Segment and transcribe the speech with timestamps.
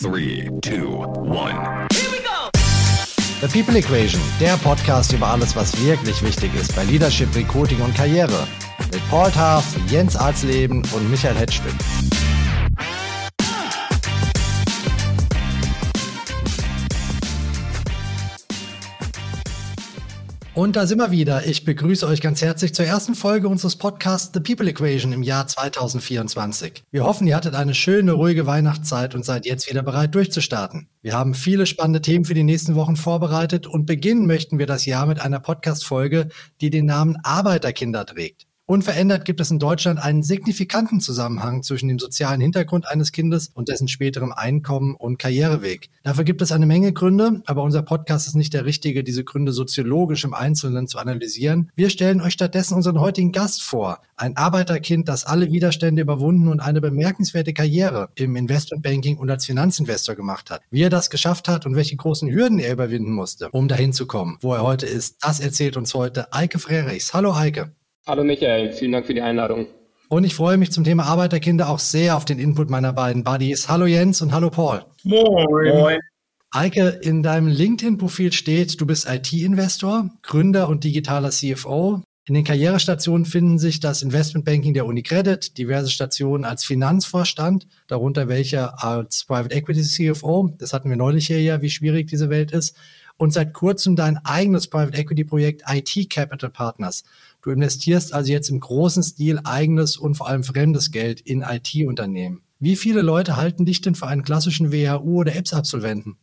[0.00, 1.86] Three, two, one.
[3.42, 7.94] The People Equation, der Podcast über alles, was wirklich wichtig ist bei Leadership, Recruiting und
[7.94, 8.48] Karriere.
[8.90, 11.74] Mit Paul Taff, Jens Arzleben und Michael Hetschwin.
[20.52, 21.46] Und da sind wir wieder.
[21.46, 25.46] Ich begrüße euch ganz herzlich zur ersten Folge unseres Podcasts The People Equation im Jahr
[25.46, 26.82] 2024.
[26.90, 30.88] Wir hoffen, ihr hattet eine schöne, ruhige Weihnachtszeit und seid jetzt wieder bereit durchzustarten.
[31.02, 34.86] Wir haben viele spannende Themen für die nächsten Wochen vorbereitet und beginnen möchten wir das
[34.86, 36.28] Jahr mit einer Podcast-Folge,
[36.60, 38.49] die den Namen Arbeiterkinder trägt.
[38.70, 43.68] Unverändert gibt es in Deutschland einen signifikanten Zusammenhang zwischen dem sozialen Hintergrund eines Kindes und
[43.68, 45.90] dessen späterem Einkommen und Karriereweg.
[46.04, 49.50] Dafür gibt es eine Menge Gründe, aber unser Podcast ist nicht der richtige, diese Gründe
[49.50, 51.72] soziologisch im Einzelnen zu analysieren.
[51.74, 54.02] Wir stellen euch stattdessen unseren heutigen Gast vor.
[54.16, 60.14] Ein Arbeiterkind, das alle Widerstände überwunden und eine bemerkenswerte Karriere im Investmentbanking und als Finanzinvestor
[60.14, 60.62] gemacht hat.
[60.70, 64.06] Wie er das geschafft hat und welche großen Hürden er überwinden musste, um dahin zu
[64.06, 67.12] kommen, wo er heute ist, das erzählt uns heute Eike Frerichs.
[67.12, 67.72] Hallo Eike.
[68.06, 69.66] Hallo Michael, vielen Dank für die Einladung.
[70.08, 73.68] Und ich freue mich zum Thema Arbeiterkinder auch sehr auf den Input meiner beiden Buddies.
[73.68, 74.84] Hallo Jens und hallo Paul.
[75.04, 75.46] Moin.
[75.76, 75.98] Moin.
[76.50, 82.02] Eike, in deinem LinkedIn-Profil steht, du bist IT-Investor, Gründer und digitaler CFO.
[82.26, 88.82] In den Karrierestationen finden sich das Investmentbanking der UniCredit, diverse Stationen als Finanzvorstand, darunter welche
[88.82, 90.54] als Private Equity CFO.
[90.58, 92.76] Das hatten wir neulich hier ja, wie schwierig diese Welt ist.
[93.16, 97.04] Und seit kurzem dein eigenes Private Equity Projekt IT Capital Partners.
[97.42, 102.42] Du investierst also jetzt im großen Stil eigenes und vor allem fremdes Geld in IT-Unternehmen.
[102.58, 106.16] Wie viele Leute halten dich denn für einen klassischen WHU oder EBS-Absolventen?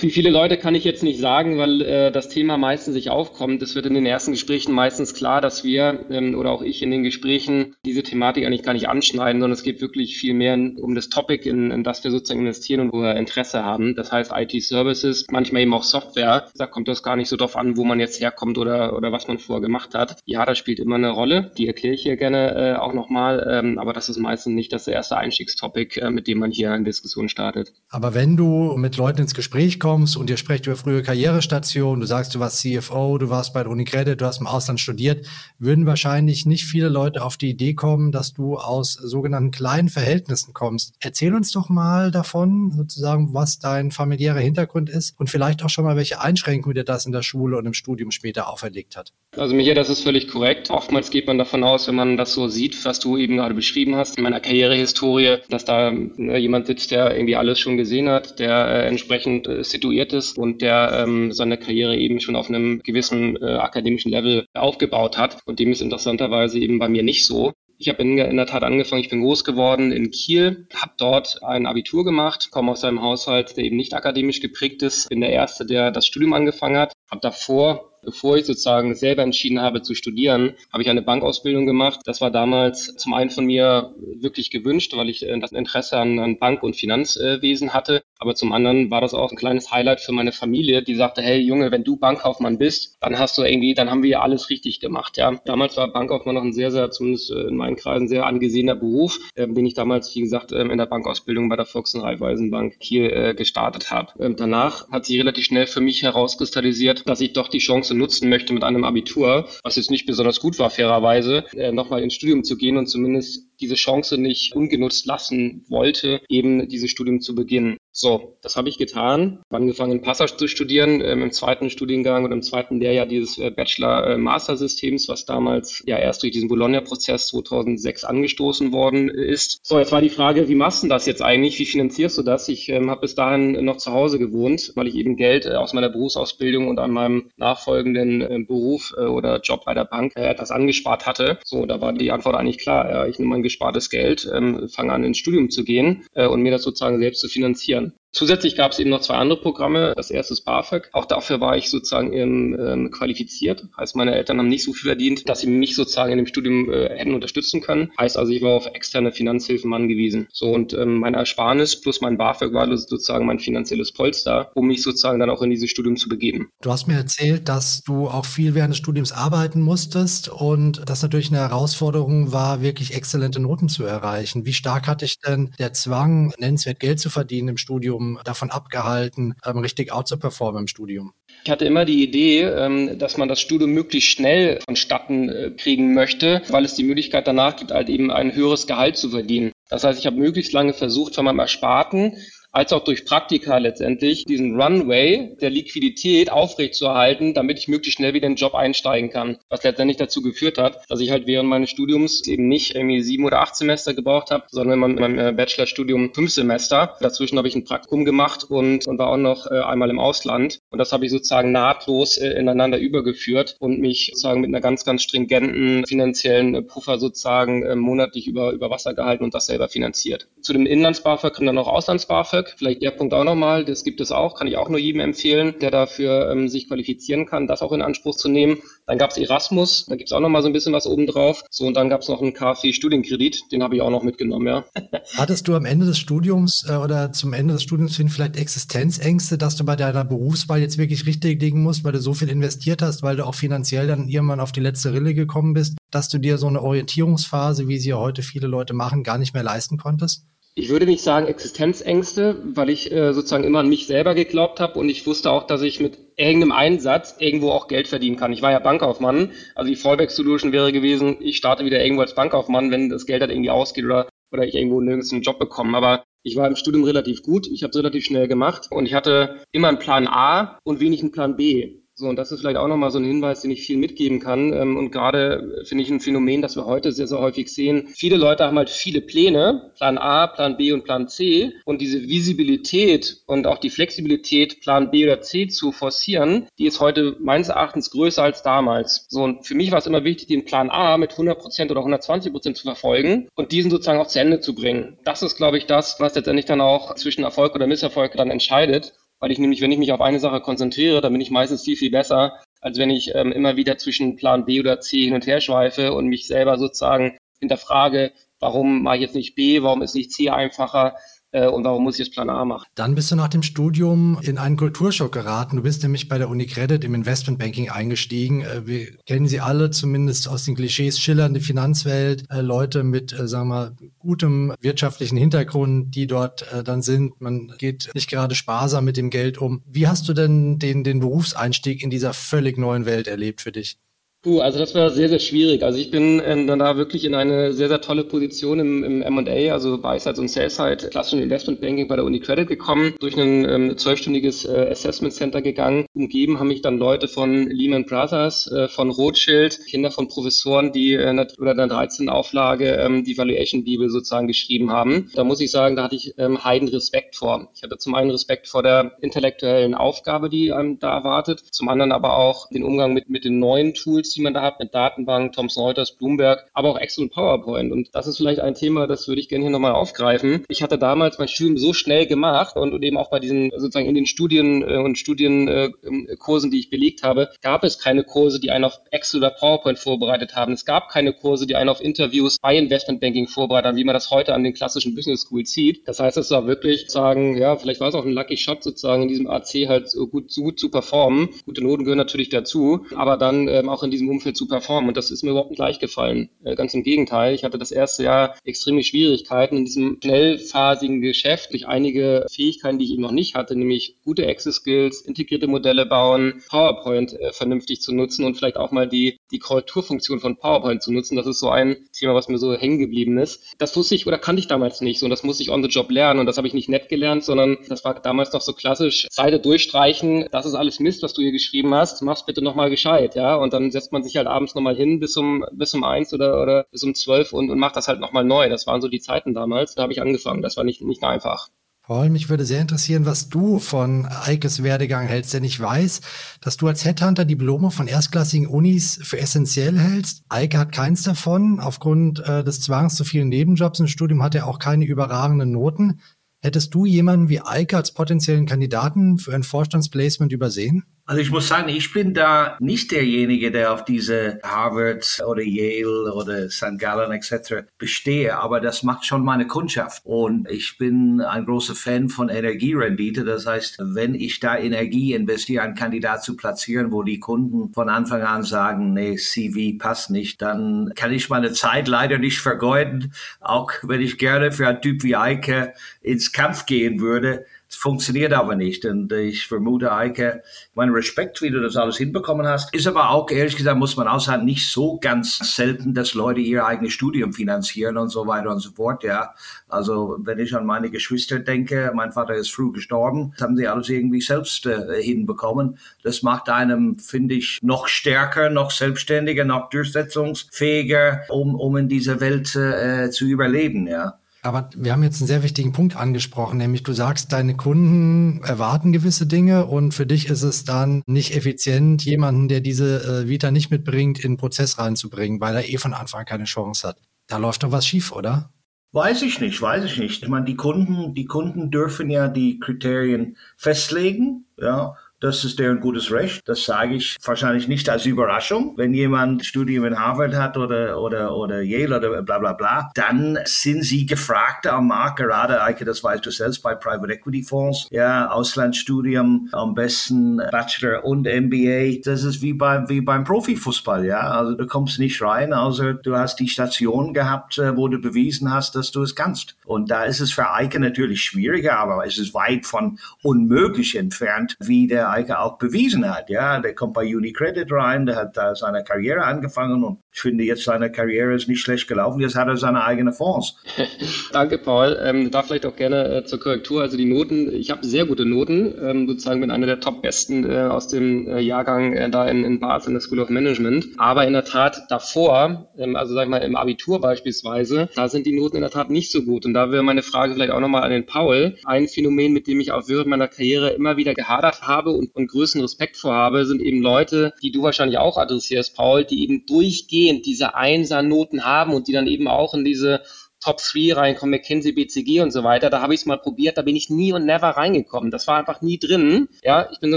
[0.00, 3.60] Wie viele Leute kann ich jetzt nicht sagen, weil äh, das Thema meistens sich aufkommt.
[3.60, 6.92] Es wird in den ersten Gesprächen meistens klar, dass wir ähm, oder auch ich in
[6.92, 10.94] den Gesprächen diese Thematik eigentlich gar nicht anschneiden, sondern es geht wirklich viel mehr um
[10.94, 13.96] das Topic, in, in das wir sozusagen investieren und wo wir Interesse haben.
[13.96, 16.46] Das heißt IT-Services, manchmal eben auch Software.
[16.54, 19.26] Da kommt das gar nicht so drauf an, wo man jetzt herkommt oder, oder was
[19.26, 20.18] man vorher gemacht hat.
[20.24, 21.50] Ja, das spielt immer eine Rolle.
[21.58, 23.44] Die erkläre ich hier gerne äh, auch nochmal.
[23.50, 26.84] Ähm, aber das ist meistens nicht das erste Einstiegstopic, äh, mit dem man hier eine
[26.84, 27.72] Diskussion startet.
[27.88, 32.00] Aber wenn du mit Leuten ins Gespräch Gespräch kommst und ihr sprecht über frühe Karrierestationen,
[32.00, 35.26] du sagst, du warst CFO, du warst bei der Unicredit, du hast im Ausland studiert,
[35.58, 40.52] würden wahrscheinlich nicht viele Leute auf die Idee kommen, dass du aus sogenannten kleinen Verhältnissen
[40.52, 40.96] kommst.
[41.00, 45.84] Erzähl uns doch mal davon, sozusagen, was dein familiärer Hintergrund ist und vielleicht auch schon
[45.84, 49.14] mal, welche Einschränkungen dir das in der Schule und im Studium später auferlegt hat.
[49.36, 50.70] Also Michael, das ist völlig korrekt.
[50.70, 53.96] Oftmals geht man davon aus, wenn man das so sieht, was du eben gerade beschrieben
[53.96, 58.38] hast, in meiner Karrierehistorie, dass da ne, jemand sitzt, der irgendwie alles schon gesehen hat,
[58.38, 62.80] der äh, entsprechend äh, situiert ist und der ähm, seine Karriere eben schon auf einem
[62.84, 65.38] gewissen äh, akademischen Level aufgebaut hat.
[65.46, 67.52] Und dem ist interessanterweise eben bei mir nicht so.
[67.76, 71.42] Ich habe in, in, der Tat angefangen, ich bin groß geworden in Kiel, habe dort
[71.42, 75.30] ein Abitur gemacht, komme aus einem Haushalt, der eben nicht akademisch geprägt ist, bin der
[75.30, 79.94] Erste, der das Studium angefangen hat, habe davor bevor ich sozusagen selber entschieden habe zu
[79.94, 82.00] studieren, habe ich eine Bankausbildung gemacht.
[82.04, 86.18] Das war damals zum einen von mir wirklich gewünscht, weil ich äh, das Interesse an,
[86.18, 88.02] an Bank- und Finanzwesen hatte.
[88.18, 91.38] Aber zum anderen war das auch ein kleines Highlight für meine Familie, die sagte, hey
[91.38, 94.80] Junge, wenn du Bankkaufmann bist, dann hast du irgendwie, dann haben wir ja alles richtig
[94.80, 95.16] gemacht.
[95.16, 98.76] Ja, damals war Bankkaufmann noch ein sehr, sehr, zumindest äh, in meinen Kreisen, sehr angesehener
[98.76, 102.02] Beruf, äh, den ich damals, wie gesagt, äh, in der Bankausbildung bei der Volks- und
[102.02, 104.12] Raiffeisenbank Kiel äh, gestartet habe.
[104.18, 108.28] Ähm, danach hat sich relativ schnell für mich herauskristallisiert, dass ich doch die Chance nutzen
[108.28, 112.44] möchte, mit einem Abitur, was jetzt nicht besonders gut war, fairerweise, äh, nochmal ins Studium
[112.44, 117.76] zu gehen und zumindest diese Chance nicht ungenutzt lassen wollte, eben dieses Studium zu beginnen.
[117.96, 119.38] So, das habe ich getan.
[119.50, 125.08] Angefangen Passage zu studieren, ähm, im zweiten Studiengang und im zweiten Lehrjahr dieses äh, Bachelor-Master-Systems,
[125.08, 129.60] was damals ja erst durch diesen Bologna-Prozess 2006 angestoßen worden ist.
[129.62, 131.56] So, jetzt war die Frage, wie machst du das jetzt eigentlich?
[131.60, 132.48] Wie finanzierst du das?
[132.48, 135.72] Ich ähm, habe bis dahin noch zu Hause gewohnt, weil ich eben Geld äh, aus
[135.72, 140.26] meiner Berufsausbildung und an meinem nachfolgenden äh, Beruf äh, oder Job bei der Bank äh,
[140.26, 141.38] etwas angespart hatte.
[141.44, 142.90] So, da war die Antwort eigentlich klar.
[142.90, 146.42] Ja, ich nehme mein gespartes Geld, ähm, fange an ins Studium zu gehen äh, und
[146.42, 147.83] mir das sozusagen selbst zu finanzieren.
[148.14, 149.92] Zusätzlich gab es eben noch zwei andere Programme.
[149.96, 150.88] Das erste ist BAföG.
[150.92, 153.66] Auch dafür war ich sozusagen ähm, qualifiziert.
[153.76, 156.70] Heißt, meine Eltern haben nicht so viel verdient, dass sie mich sozusagen in dem Studium
[156.70, 157.90] äh, hätten unterstützen können.
[157.98, 160.28] Heißt also, ich war auf externe Finanzhilfen angewiesen.
[160.32, 164.82] So und ähm, meine Ersparnis plus mein BAföG war sozusagen mein finanzielles Polster, um mich
[164.82, 166.50] sozusagen dann auch in dieses Studium zu begeben.
[166.62, 171.02] Du hast mir erzählt, dass du auch viel während des Studiums arbeiten musstest und das
[171.02, 174.46] natürlich eine Herausforderung war, wirklich exzellente Noten zu erreichen.
[174.46, 178.03] Wie stark hatte ich denn der Zwang, nennenswert Geld zu verdienen im Studium?
[178.24, 181.12] Davon abgehalten, ähm, richtig out zu performen im Studium?
[181.44, 185.94] Ich hatte immer die Idee, ähm, dass man das Studium möglichst schnell vonstatten äh, kriegen
[185.94, 189.52] möchte, weil es die Möglichkeit danach gibt, halt eben ein höheres Gehalt zu verdienen.
[189.68, 192.16] Das heißt, ich habe möglichst lange versucht, von meinem Ersparten
[192.54, 198.28] als auch durch Praktika letztendlich diesen Runway der Liquidität aufrechtzuerhalten, damit ich möglichst schnell wieder
[198.28, 199.38] in den Job einsteigen kann.
[199.48, 203.24] Was letztendlich dazu geführt hat, dass ich halt während meines Studiums eben nicht irgendwie sieben
[203.24, 206.96] oder acht Semester gebraucht habe, sondern in meinem äh, Bachelorstudium fünf Semester.
[207.00, 210.60] Dazwischen habe ich ein Praktikum gemacht und, und war auch noch äh, einmal im Ausland.
[210.70, 214.84] Und das habe ich sozusagen nahtlos äh, ineinander übergeführt und mich sozusagen mit einer ganz,
[214.84, 220.28] ganz stringenten finanziellen Puffer sozusagen monatlich über, über Wasser gehalten und das selber finanziert.
[220.40, 222.43] Zu dem Inlands-BAföG kommt dann noch Auslands-BAföG.
[222.56, 225.54] Vielleicht der Punkt auch nochmal, das gibt es auch, kann ich auch nur jedem empfehlen,
[225.60, 228.58] der dafür ähm, sich qualifizieren kann, das auch in Anspruch zu nehmen.
[228.86, 231.42] Dann gab es Erasmus, da gibt es auch nochmal so ein bisschen was obendrauf.
[231.50, 234.64] So, und dann gab es noch einen KfW-Studienkredit, den habe ich auch noch mitgenommen, ja.
[235.16, 239.38] Hattest du am Ende des Studiums äh, oder zum Ende des Studiums hin vielleicht Existenzängste,
[239.38, 242.82] dass du bei deiner Berufswahl jetzt wirklich richtig liegen musst, weil du so viel investiert
[242.82, 246.18] hast, weil du auch finanziell dann irgendwann auf die letzte Rille gekommen bist, dass du
[246.18, 249.78] dir so eine Orientierungsphase, wie sie ja heute viele Leute machen, gar nicht mehr leisten
[249.78, 250.26] konntest?
[250.56, 254.78] Ich würde nicht sagen Existenzängste, weil ich äh, sozusagen immer an mich selber geglaubt habe
[254.78, 258.32] und ich wusste auch, dass ich mit irgendeinem Einsatz irgendwo auch Geld verdienen kann.
[258.32, 262.70] Ich war ja Bankkaufmann, also die Fallback-Solution wäre gewesen, ich starte wieder irgendwo als Bankkaufmann,
[262.70, 265.76] wenn das Geld halt irgendwie ausgeht oder, oder ich irgendwo nirgends einen Job bekomme.
[265.76, 268.94] Aber ich war im Studium relativ gut, ich habe es relativ schnell gemacht und ich
[268.94, 271.80] hatte immer einen Plan A und wenig einen Plan B.
[271.96, 274.52] So, und das ist vielleicht auch nochmal so ein Hinweis, den ich viel mitgeben kann.
[274.52, 277.86] Ähm, und gerade finde ich ein Phänomen, das wir heute sehr, sehr häufig sehen.
[277.94, 281.52] Viele Leute haben halt viele Pläne, Plan A, Plan B und Plan C.
[281.64, 286.80] Und diese Visibilität und auch die Flexibilität, Plan B oder C zu forcieren, die ist
[286.80, 289.06] heute meines Erachtens größer als damals.
[289.08, 292.54] So, und für mich war es immer wichtig, den Plan A mit 100% oder 120%
[292.54, 294.98] zu verfolgen und diesen sozusagen auch zu Ende zu bringen.
[295.04, 298.94] Das ist, glaube ich, das, was letztendlich dann auch zwischen Erfolg oder Misserfolg dann entscheidet
[299.24, 301.78] weil ich nämlich, wenn ich mich auf eine Sache konzentriere, dann bin ich meistens viel,
[301.78, 305.26] viel besser, als wenn ich ähm, immer wieder zwischen Plan B oder C hin und
[305.26, 309.94] her schweife und mich selber sozusagen hinterfrage, warum mache ich jetzt nicht B, warum ist
[309.94, 310.96] nicht C einfacher,
[311.34, 312.66] äh, und warum muss ich jetzt Plan A machen?
[312.76, 315.56] Dann bist du nach dem Studium in einen Kulturschock geraten.
[315.56, 318.42] Du bist nämlich bei der Unicredit im Investmentbanking eingestiegen.
[318.42, 323.26] Äh, wir kennen sie alle zumindest aus den Klischees schillernde Finanzwelt, äh, Leute mit, äh,
[323.26, 327.20] sagen wir, gutem wirtschaftlichen Hintergrund, die dort dann sind.
[327.20, 329.62] Man geht nicht gerade sparsam mit dem Geld um.
[329.66, 333.78] Wie hast du denn den, den Berufseinstieg in dieser völlig neuen Welt erlebt für dich?
[334.24, 335.62] Puh, also das war sehr, sehr schwierig.
[335.62, 339.02] Also ich bin ähm, dann da wirklich in eine sehr, sehr tolle Position im, im
[339.02, 343.76] M&A, also Buy-Side und Sell-Side, klassischen Investment-Banking bei der Uni Credit gekommen, durch ein ähm,
[343.76, 345.84] zwölfstündiges äh, Assessment Center gegangen.
[345.92, 350.94] Umgeben haben mich dann Leute von Lehman Brothers, äh, von Rothschild, Kinder von Professoren, die
[350.94, 355.10] äh, oder der 13 Auflage ähm, die Valuation Bibel sozusagen geschrieben haben.
[355.14, 357.50] Da muss ich sagen, da hatte ich ähm, heiden Respekt vor.
[357.54, 361.92] Ich hatte zum einen Respekt vor der intellektuellen Aufgabe, die einem da erwartet, zum anderen
[361.92, 365.32] aber auch den Umgang mit, mit den neuen Tools, die man da hat mit Datenbank,
[365.32, 367.72] Thomson Reuters, Bloomberg, aber auch Excel und PowerPoint.
[367.72, 370.44] Und das ist vielleicht ein Thema, das würde ich gerne hier nochmal aufgreifen.
[370.48, 373.94] Ich hatte damals mein Studium so schnell gemacht und, eben auch bei diesen sozusagen in
[373.94, 378.64] den Studien äh, und Studienkursen, die ich belegt habe, gab es keine Kurse, die einen
[378.64, 380.52] auf Excel oder PowerPoint vorbereitet haben.
[380.52, 384.10] Es gab keine Kurse, die einen auf Interviews bei Investmentbanking vorbereitet haben, wie man das
[384.10, 385.86] heute an den klassischen Business Schools sieht.
[385.88, 389.02] Das heißt, es war wirklich sagen, ja, vielleicht war es auch ein Lucky Shot sozusagen
[389.02, 391.30] in diesem AC halt so gut, so gut zu performen.
[391.46, 394.88] Gute Noten gehören natürlich dazu, aber dann ähm, auch in diesem Umfeld zu performen.
[394.88, 396.30] Und das ist mir überhaupt nicht leicht gefallen.
[396.44, 397.34] Äh, ganz im Gegenteil.
[397.34, 402.86] Ich hatte das erste Jahr extreme Schwierigkeiten in diesem schnellphasigen Geschäft durch einige Fähigkeiten, die
[402.86, 407.94] ich eben noch nicht hatte, nämlich gute Access-Skills, integrierte Modelle bauen, PowerPoint äh, vernünftig zu
[407.94, 411.16] nutzen und vielleicht auch mal die, die Korrekturfunktion von PowerPoint zu nutzen.
[411.16, 413.54] Das ist so ein Thema, was mir so hängen geblieben ist.
[413.58, 415.68] Das wusste ich oder kannte ich damals nicht so und das musste ich on the
[415.68, 418.52] job lernen und das habe ich nicht nett gelernt, sondern das war damals noch so
[418.52, 422.70] klassisch, Seite durchstreichen, das ist alles Mist, was du hier geschrieben hast, mach's bitte nochmal
[422.70, 425.84] gescheit, ja, und dann setzt man sich halt abends nochmal hin bis um, bis um
[425.84, 428.50] eins oder, oder bis um zwölf und, und macht das halt nochmal neu.
[428.50, 429.74] Das waren so die Zeiten damals.
[429.74, 430.42] Da habe ich angefangen.
[430.42, 431.48] Das war nicht, nicht einfach.
[431.86, 436.00] Paul, mich würde sehr interessieren, was du von Eikes Werdegang hältst, denn ich weiß,
[436.40, 440.22] dass du als Headhunter Diplome von erstklassigen Unis für essentiell hältst.
[440.30, 441.60] Eike hat keins davon.
[441.60, 446.00] Aufgrund äh, des Zwangs zu vielen Nebenjobs im Studium hat er auch keine überragenden Noten.
[446.40, 450.84] Hättest du jemanden wie Eike als potenziellen Kandidaten für ein Vorstandsplacement übersehen?
[451.06, 456.14] Also ich muss sagen, ich bin da nicht derjenige, der auf diese Harvard oder Yale
[456.14, 456.78] oder St.
[456.78, 457.66] Gallen etc.
[457.76, 460.00] bestehe, aber das macht schon meine Kundschaft.
[460.06, 463.24] Und ich bin ein großer Fan von Energierendite.
[463.24, 467.90] Das heißt, wenn ich da Energie investiere, einen Kandidat zu platzieren, wo die Kunden von
[467.90, 473.12] Anfang an sagen, nee, CV passt nicht, dann kann ich meine Zeit leider nicht vergeuden,
[473.40, 478.32] auch wenn ich gerne für einen Typ wie Eike ins Kampf gehen würde Es funktioniert
[478.32, 478.84] aber nicht.
[478.84, 480.42] Und ich vermute, Eike,
[480.74, 484.06] mein Respekt, wie du das alles hinbekommen hast, ist aber auch, ehrlich gesagt, muss man
[484.06, 488.50] auch sagen, nicht so ganz selten, dass Leute ihr eigenes Studium finanzieren und so weiter
[488.50, 489.34] und so fort, ja.
[489.68, 493.66] Also, wenn ich an meine Geschwister denke, mein Vater ist früh gestorben, das haben sie
[493.66, 495.78] alles irgendwie selbst äh, hinbekommen.
[496.02, 502.20] Das macht einem, finde ich, noch stärker, noch selbstständiger, noch durchsetzungsfähiger, um, um in dieser
[502.20, 504.18] Welt äh, zu überleben, ja.
[504.44, 508.92] Aber wir haben jetzt einen sehr wichtigen Punkt angesprochen, nämlich du sagst, deine Kunden erwarten
[508.92, 513.50] gewisse Dinge und für dich ist es dann nicht effizient, jemanden, der diese äh, Vita
[513.50, 516.98] nicht mitbringt, in den Prozess reinzubringen, weil er eh von Anfang an keine Chance hat.
[517.26, 518.50] Da läuft doch was schief, oder?
[518.92, 520.22] Weiß ich nicht, weiß ich nicht.
[520.22, 524.94] Ich meine, die Kunden, die Kunden dürfen ja die Kriterien festlegen, ja.
[525.24, 526.46] Das ist deren gutes Recht.
[526.46, 528.74] Das sage ich wahrscheinlich nicht als Überraschung.
[528.76, 533.38] Wenn jemand Studium in Harvard hat oder, oder, oder Yale oder bla bla bla, dann
[533.46, 535.16] sind sie gefragt am Markt.
[535.16, 537.86] Gerade, Eike, das weißt du selbst, bei Private Equity Fonds.
[537.90, 542.02] Ja, Auslandsstudium, am besten Bachelor und MBA.
[542.04, 544.20] Das ist wie, bei, wie beim Profifußball, ja.
[544.20, 548.52] Also du kommst nicht rein, außer du hast die Station gehabt, äh, wo du bewiesen
[548.52, 549.56] hast, dass du es kannst.
[549.64, 554.54] Und da ist es für Eike natürlich schwieriger, aber es ist weit von unmöglich entfernt,
[554.60, 556.28] wie der Eike auch bewiesen hat.
[556.28, 560.44] Ja, der kommt bei UniCredit rein, der hat da seine Karriere angefangen und ich finde
[560.44, 562.20] jetzt seine Karriere ist nicht schlecht gelaufen.
[562.20, 563.56] Jetzt hat er seine eigene Fonds.
[564.32, 564.96] Danke, Paul.
[565.02, 566.82] Ähm, da vielleicht auch gerne äh, zur Korrektur.
[566.82, 570.68] Also die Noten, ich habe sehr gute Noten, ähm, sozusagen bin einer der Top-Besten äh,
[570.70, 573.88] aus dem äh, Jahrgang äh, da in, in Basel in der School of Management.
[573.96, 578.24] Aber in der Tat davor, ähm, also sag ich mal im Abitur beispielsweise, da sind
[578.24, 579.44] die Noten in der Tat nicht so gut.
[579.46, 581.56] Und da wäre meine Frage vielleicht auch nochmal an den Paul.
[581.64, 585.30] Ein Phänomen, mit dem ich auch während meiner Karriere immer wieder gehadert habe und, und
[585.30, 590.26] größten Respekt vorhabe, sind eben Leute, die du wahrscheinlich auch adressierst, Paul, die eben durchgehend
[590.26, 593.02] diese Einser-Noten haben und die dann eben auch in diese
[593.44, 595.68] Top 3 reinkommen, McKinsey, BCG und so weiter.
[595.68, 598.10] Da habe ich es mal probiert, da bin ich nie und never reingekommen.
[598.10, 599.28] Das war einfach nie drin.
[599.42, 599.96] Ja, ich bin so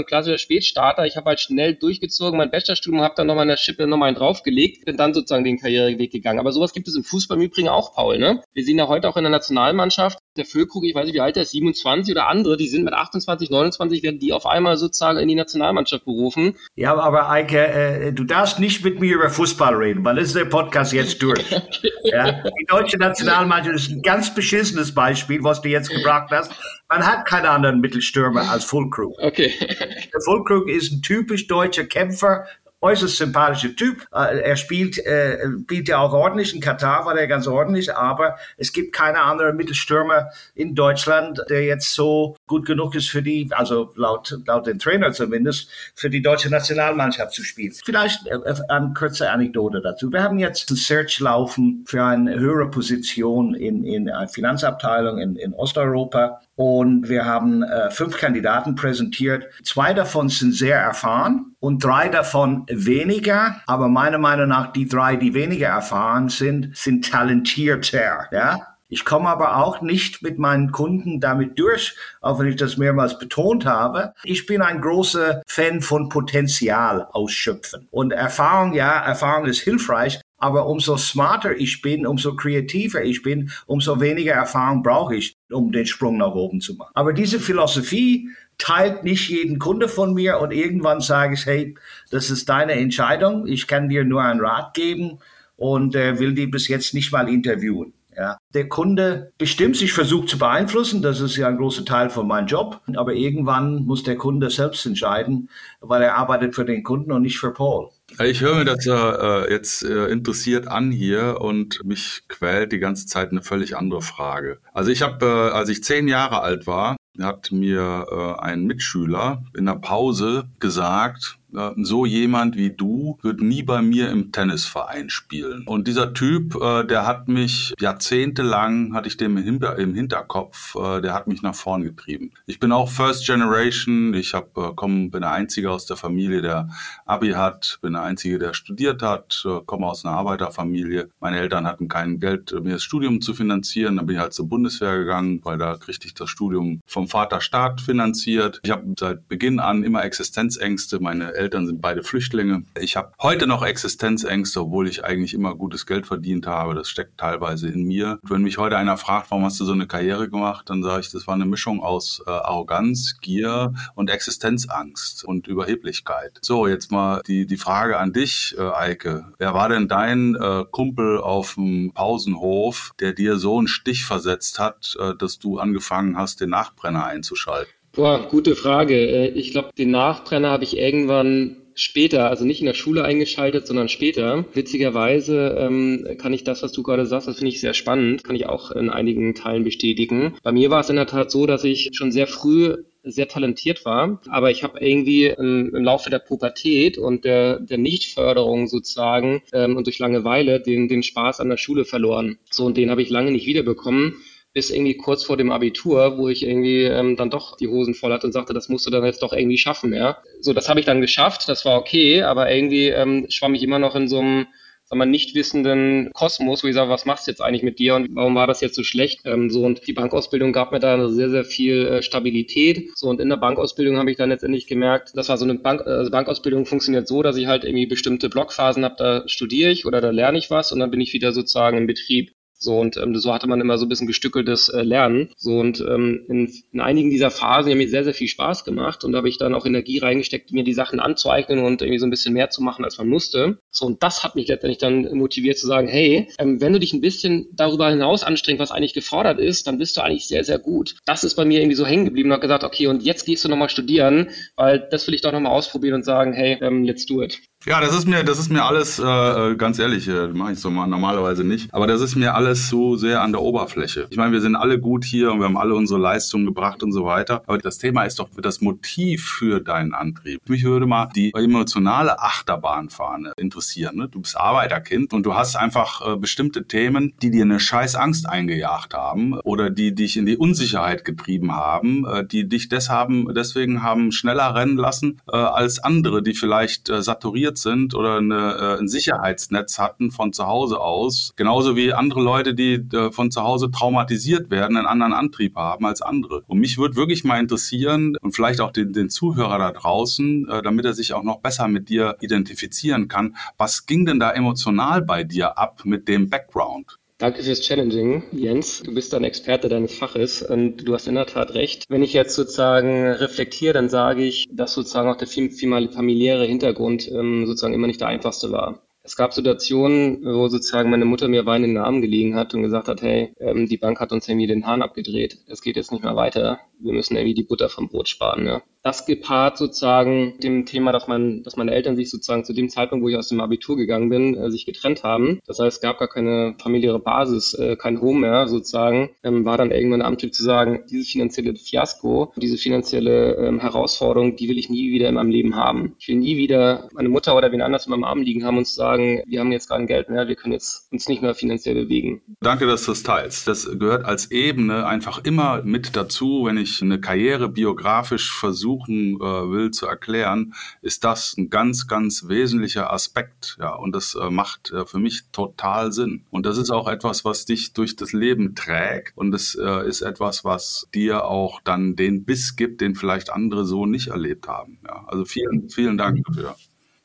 [0.00, 1.06] ein klassischer Spätstarter.
[1.06, 4.18] Ich habe halt schnell durchgezogen, mein Bachelorstudium, habe dann nochmal in der Schippe nochmal einen
[4.18, 6.40] draufgelegt, bin dann sozusagen den Karriereweg gegangen.
[6.40, 8.18] Aber sowas gibt es im Fußball im Übrigen auch, Paul.
[8.18, 8.42] Ne?
[8.52, 11.36] Wir sehen ja heute auch in der Nationalmannschaft, der Füllkrug, ich weiß nicht, wie alt
[11.36, 15.18] er ist, 27 oder andere, die sind mit 28, 29, werden die auf einmal sozusagen
[15.18, 16.56] in die Nationalmannschaft berufen.
[16.76, 20.36] Ja, aber Eike, äh, du darfst nicht mit mir über Fußball reden, weil das ist
[20.36, 21.44] der Podcast jetzt durch.
[22.04, 22.32] ja?
[22.32, 26.52] Die deutsche Nationalmannschaft ist ein ganz beschissenes Beispiel, was du jetzt gebracht hast.
[26.88, 29.14] Man hat keinen anderen Mittelstürmer als Fulkrug.
[29.18, 29.52] Okay.
[29.58, 32.46] Der Fulkrug ist ein typisch deutscher Kämpfer,
[32.80, 34.06] äußerst sympathischer Typ.
[34.12, 36.54] Äh, er spielt, äh, spielt ja auch ordentlich.
[36.54, 41.64] In Katar war der ganz ordentlich, aber es gibt keine andere Mittelstürmer in Deutschland, der
[41.64, 46.22] jetzt so gut genug ist für die, also laut, laut dem Trainer zumindest, für die
[46.22, 47.72] deutsche Nationalmannschaft zu spielen.
[47.84, 50.12] Vielleicht äh, eine kurze Anekdote dazu.
[50.12, 55.36] Wir haben jetzt ein Search laufen für eine höhere Position in, in einer Finanzabteilung in,
[55.36, 56.40] in Osteuropa.
[56.58, 59.46] Und wir haben äh, fünf Kandidaten präsentiert.
[59.62, 63.60] Zwei davon sind sehr erfahren und drei davon weniger.
[63.66, 68.26] Aber meiner Meinung nach, die drei, die weniger erfahren sind, sind talentierter.
[68.32, 68.66] Ja?
[68.88, 73.20] Ich komme aber auch nicht mit meinen Kunden damit durch, auch wenn ich das mehrmals
[73.20, 74.14] betont habe.
[74.24, 77.86] Ich bin ein großer Fan von Potenzial ausschöpfen.
[77.92, 83.50] Und Erfahrung, ja, Erfahrung ist hilfreich, aber umso smarter ich bin, umso kreativer ich bin,
[83.66, 86.92] umso weniger Erfahrung brauche ich, um den Sprung nach oben zu machen.
[86.94, 91.74] Aber diese Philosophie teilt nicht jeden Kunde von mir und irgendwann sage ich, hey,
[92.10, 93.46] das ist deine Entscheidung.
[93.46, 95.18] Ich kann dir nur einen Rat geben
[95.56, 97.92] und äh, will die bis jetzt nicht mal interviewen.
[98.16, 98.36] Ja.
[98.52, 102.48] Der Kunde bestimmt sich versucht zu beeinflussen, das ist ja ein großer Teil von meinem
[102.48, 107.22] Job, aber irgendwann muss der Kunde selbst entscheiden, weil er arbeitet für den Kunden und
[107.22, 107.90] nicht für Paul.
[108.24, 112.80] Ich höre mir das ja äh, jetzt äh, interessiert an hier und mich quält die
[112.80, 114.58] ganze Zeit eine völlig andere Frage.
[114.72, 119.44] Also ich habe, äh, als ich zehn Jahre alt war, hat mir äh, ein Mitschüler
[119.56, 121.38] in der Pause gesagt,
[121.76, 125.64] so jemand wie du wird nie bei mir im Tennisverein spielen.
[125.66, 131.14] Und dieser Typ, äh, der hat mich jahrzehntelang, hatte ich dem im Hinterkopf, äh, der
[131.14, 132.32] hat mich nach vorn getrieben.
[132.46, 134.14] Ich bin auch First Generation.
[134.14, 136.68] Ich hab, äh, komm, bin der Einzige aus der Familie, der
[137.06, 141.08] Abi hat, bin der Einzige, der studiert hat, komme aus einer Arbeiterfamilie.
[141.20, 143.96] Meine Eltern hatten kein Geld, mir das Studium zu finanzieren.
[143.96, 147.40] Dann bin ich halt zur Bundeswehr gegangen, weil da kriegte ich das Studium vom Vater
[147.40, 148.60] Staat finanziert.
[148.62, 151.00] Ich habe seit Beginn an immer Existenzängste.
[151.00, 152.64] Meine Eltern sind beide Flüchtlinge.
[152.78, 156.74] Ich habe heute noch Existenzängste, obwohl ich eigentlich immer gutes Geld verdient habe.
[156.74, 158.18] Das steckt teilweise in mir.
[158.22, 161.10] Wenn mich heute einer fragt, warum hast du so eine Karriere gemacht, dann sage ich,
[161.10, 166.38] das war eine Mischung aus äh, Arroganz, Gier und Existenzangst und Überheblichkeit.
[166.42, 169.32] So, jetzt mal die, die Frage an dich, äh, Eike.
[169.38, 174.58] Wer war denn dein äh, Kumpel auf dem Pausenhof, der dir so einen Stich versetzt
[174.58, 177.77] hat, äh, dass du angefangen hast, den Nachbrenner einzuschalten?
[177.98, 178.94] Boah, gute Frage.
[178.94, 183.66] Äh, ich glaube, den Nachbrenner habe ich irgendwann später, also nicht in der Schule eingeschaltet,
[183.66, 184.44] sondern später.
[184.54, 188.36] Witzigerweise ähm, kann ich das, was du gerade sagst, das finde ich sehr spannend, kann
[188.36, 190.36] ich auch in einigen Teilen bestätigen.
[190.44, 193.84] Bei mir war es in der Tat so, dass ich schon sehr früh sehr talentiert
[193.84, 199.42] war, aber ich habe irgendwie im, im, Laufe der Pubertät und der, der Nichtförderung sozusagen
[199.52, 202.38] ähm, und durch Langeweile den, den Spaß an der Schule verloren.
[202.50, 204.14] So, und den habe ich lange nicht wiederbekommen
[204.58, 208.12] bis irgendwie kurz vor dem Abitur, wo ich irgendwie ähm, dann doch die Hosen voll
[208.12, 210.18] hatte und sagte, das musst du dann jetzt doch irgendwie schaffen, ja.
[210.40, 213.78] So, das habe ich dann geschafft, das war okay, aber irgendwie ähm, schwamm ich immer
[213.78, 214.46] noch in so einem
[214.88, 217.94] sagen wir, nicht wissenden Kosmos, wo ich sage, was machst du jetzt eigentlich mit dir
[217.94, 219.20] und warum war das jetzt so schlecht?
[219.26, 222.90] Ähm, so und die Bankausbildung gab mir da sehr, sehr viel äh, Stabilität.
[222.96, 225.82] So und in der Bankausbildung habe ich dann letztendlich gemerkt, das war so eine Bank,
[225.86, 230.00] also Bankausbildung funktioniert so, dass ich halt irgendwie bestimmte Blockphasen habe, da studiere ich oder
[230.00, 232.32] da lerne ich was und dann bin ich wieder sozusagen im Betrieb.
[232.58, 235.30] So und ähm, so hatte man immer so ein bisschen gestückeltes äh, Lernen.
[235.36, 239.04] So und ähm, in, in einigen dieser Phasen haben mir sehr, sehr viel Spaß gemacht
[239.04, 242.06] und da habe ich dann auch Energie reingesteckt, mir die Sachen anzueignen und irgendwie so
[242.06, 243.58] ein bisschen mehr zu machen, als man musste.
[243.70, 246.92] So und das hat mich letztendlich dann motiviert zu sagen, hey, ähm, wenn du dich
[246.92, 250.58] ein bisschen darüber hinaus anstrengst, was eigentlich gefordert ist, dann bist du eigentlich sehr, sehr
[250.58, 250.96] gut.
[251.04, 253.44] Das ist bei mir irgendwie so hängen geblieben und habe gesagt, okay, und jetzt gehst
[253.44, 257.06] du nochmal studieren, weil das will ich doch nochmal ausprobieren und sagen, hey, ähm, let's
[257.06, 257.38] do it.
[257.68, 260.70] Ja, das ist mir, das ist mir alles, äh, ganz ehrlich, äh, mache ich so
[260.70, 261.74] mal normalerweise nicht.
[261.74, 264.06] Aber das ist mir alles so sehr an der Oberfläche.
[264.08, 266.92] Ich meine, wir sind alle gut hier und wir haben alle unsere Leistungen gebracht und
[266.92, 267.42] so weiter.
[267.46, 270.40] Aber das Thema ist doch das Motiv für deinen Antrieb.
[270.48, 273.96] Mich würde mal die emotionale Achterbahnfahne interessieren.
[273.96, 274.08] Ne?
[274.08, 278.26] Du bist Arbeiterkind und du hast einfach äh, bestimmte Themen, die dir eine scheiß Angst
[278.26, 283.82] eingejagt haben oder die dich in die Unsicherheit getrieben haben, äh, die dich deshalb, deswegen
[283.82, 288.80] haben schneller rennen lassen äh, als andere, die vielleicht äh, saturiert sind oder eine, äh,
[288.80, 291.32] ein Sicherheitsnetz hatten von zu Hause aus.
[291.36, 295.86] Genauso wie andere Leute, die äh, von zu Hause traumatisiert werden, einen anderen Antrieb haben
[295.86, 296.42] als andere.
[296.46, 300.62] Und mich würde wirklich mal interessieren und vielleicht auch den, den Zuhörer da draußen, äh,
[300.62, 303.36] damit er sich auch noch besser mit dir identifizieren kann.
[303.56, 306.98] Was ging denn da emotional bei dir ab mit dem Background?
[307.20, 308.80] Danke fürs Challenging, Jens.
[308.84, 311.84] Du bist ein Experte deines Faches und du hast in der Tat recht.
[311.88, 317.44] Wenn ich jetzt sozusagen reflektiere, dann sage ich, dass sozusagen auch der familiäre Hintergrund ähm,
[317.44, 318.82] sozusagen immer nicht der einfachste war.
[319.02, 322.62] Es gab Situationen, wo sozusagen meine Mutter mir Wein in den Arm gelegen hat und
[322.62, 325.38] gesagt hat, hey, ähm, die Bank hat uns irgendwie den Hahn abgedreht.
[325.48, 326.60] Es geht jetzt nicht mehr weiter.
[326.80, 328.46] Wir müssen irgendwie die Butter vom Brot sparen.
[328.46, 332.68] Ja das gepaart sozusagen dem Thema, dass man, dass meine Eltern sich sozusagen zu dem
[332.68, 335.40] Zeitpunkt, wo ich aus dem Abitur gegangen bin, äh, sich getrennt haben.
[335.46, 339.58] Das heißt, es gab gar keine familiäre Basis, äh, kein Home mehr sozusagen, ähm, war
[339.58, 344.58] dann irgendwann der Antrieb zu sagen, dieses finanzielle Fiasko, diese finanzielle ähm, Herausforderung, die will
[344.58, 345.94] ich nie wieder in meinem Leben haben.
[345.98, 348.66] Ich will nie wieder meine Mutter oder wen anders in meinem Arm liegen haben und
[348.66, 352.22] sagen, wir haben jetzt kein Geld mehr, wir können jetzt uns nicht mehr finanziell bewegen.
[352.40, 353.48] Danke, dass du das teilst.
[353.48, 359.16] Das gehört als Ebene einfach immer mit dazu, wenn ich eine Karriere biografisch versuche, versuchen
[359.16, 363.56] äh, will zu erklären, ist das ein ganz, ganz wesentlicher Aspekt.
[363.60, 366.24] Ja, und das äh, macht äh, für mich total Sinn.
[366.30, 369.16] Und das ist auch etwas, was dich durch das Leben trägt.
[369.16, 373.64] Und es äh, ist etwas, was dir auch dann den Biss gibt, den vielleicht andere
[373.64, 374.78] so nicht erlebt haben.
[374.84, 376.56] Ja, also vielen, vielen Dank dafür.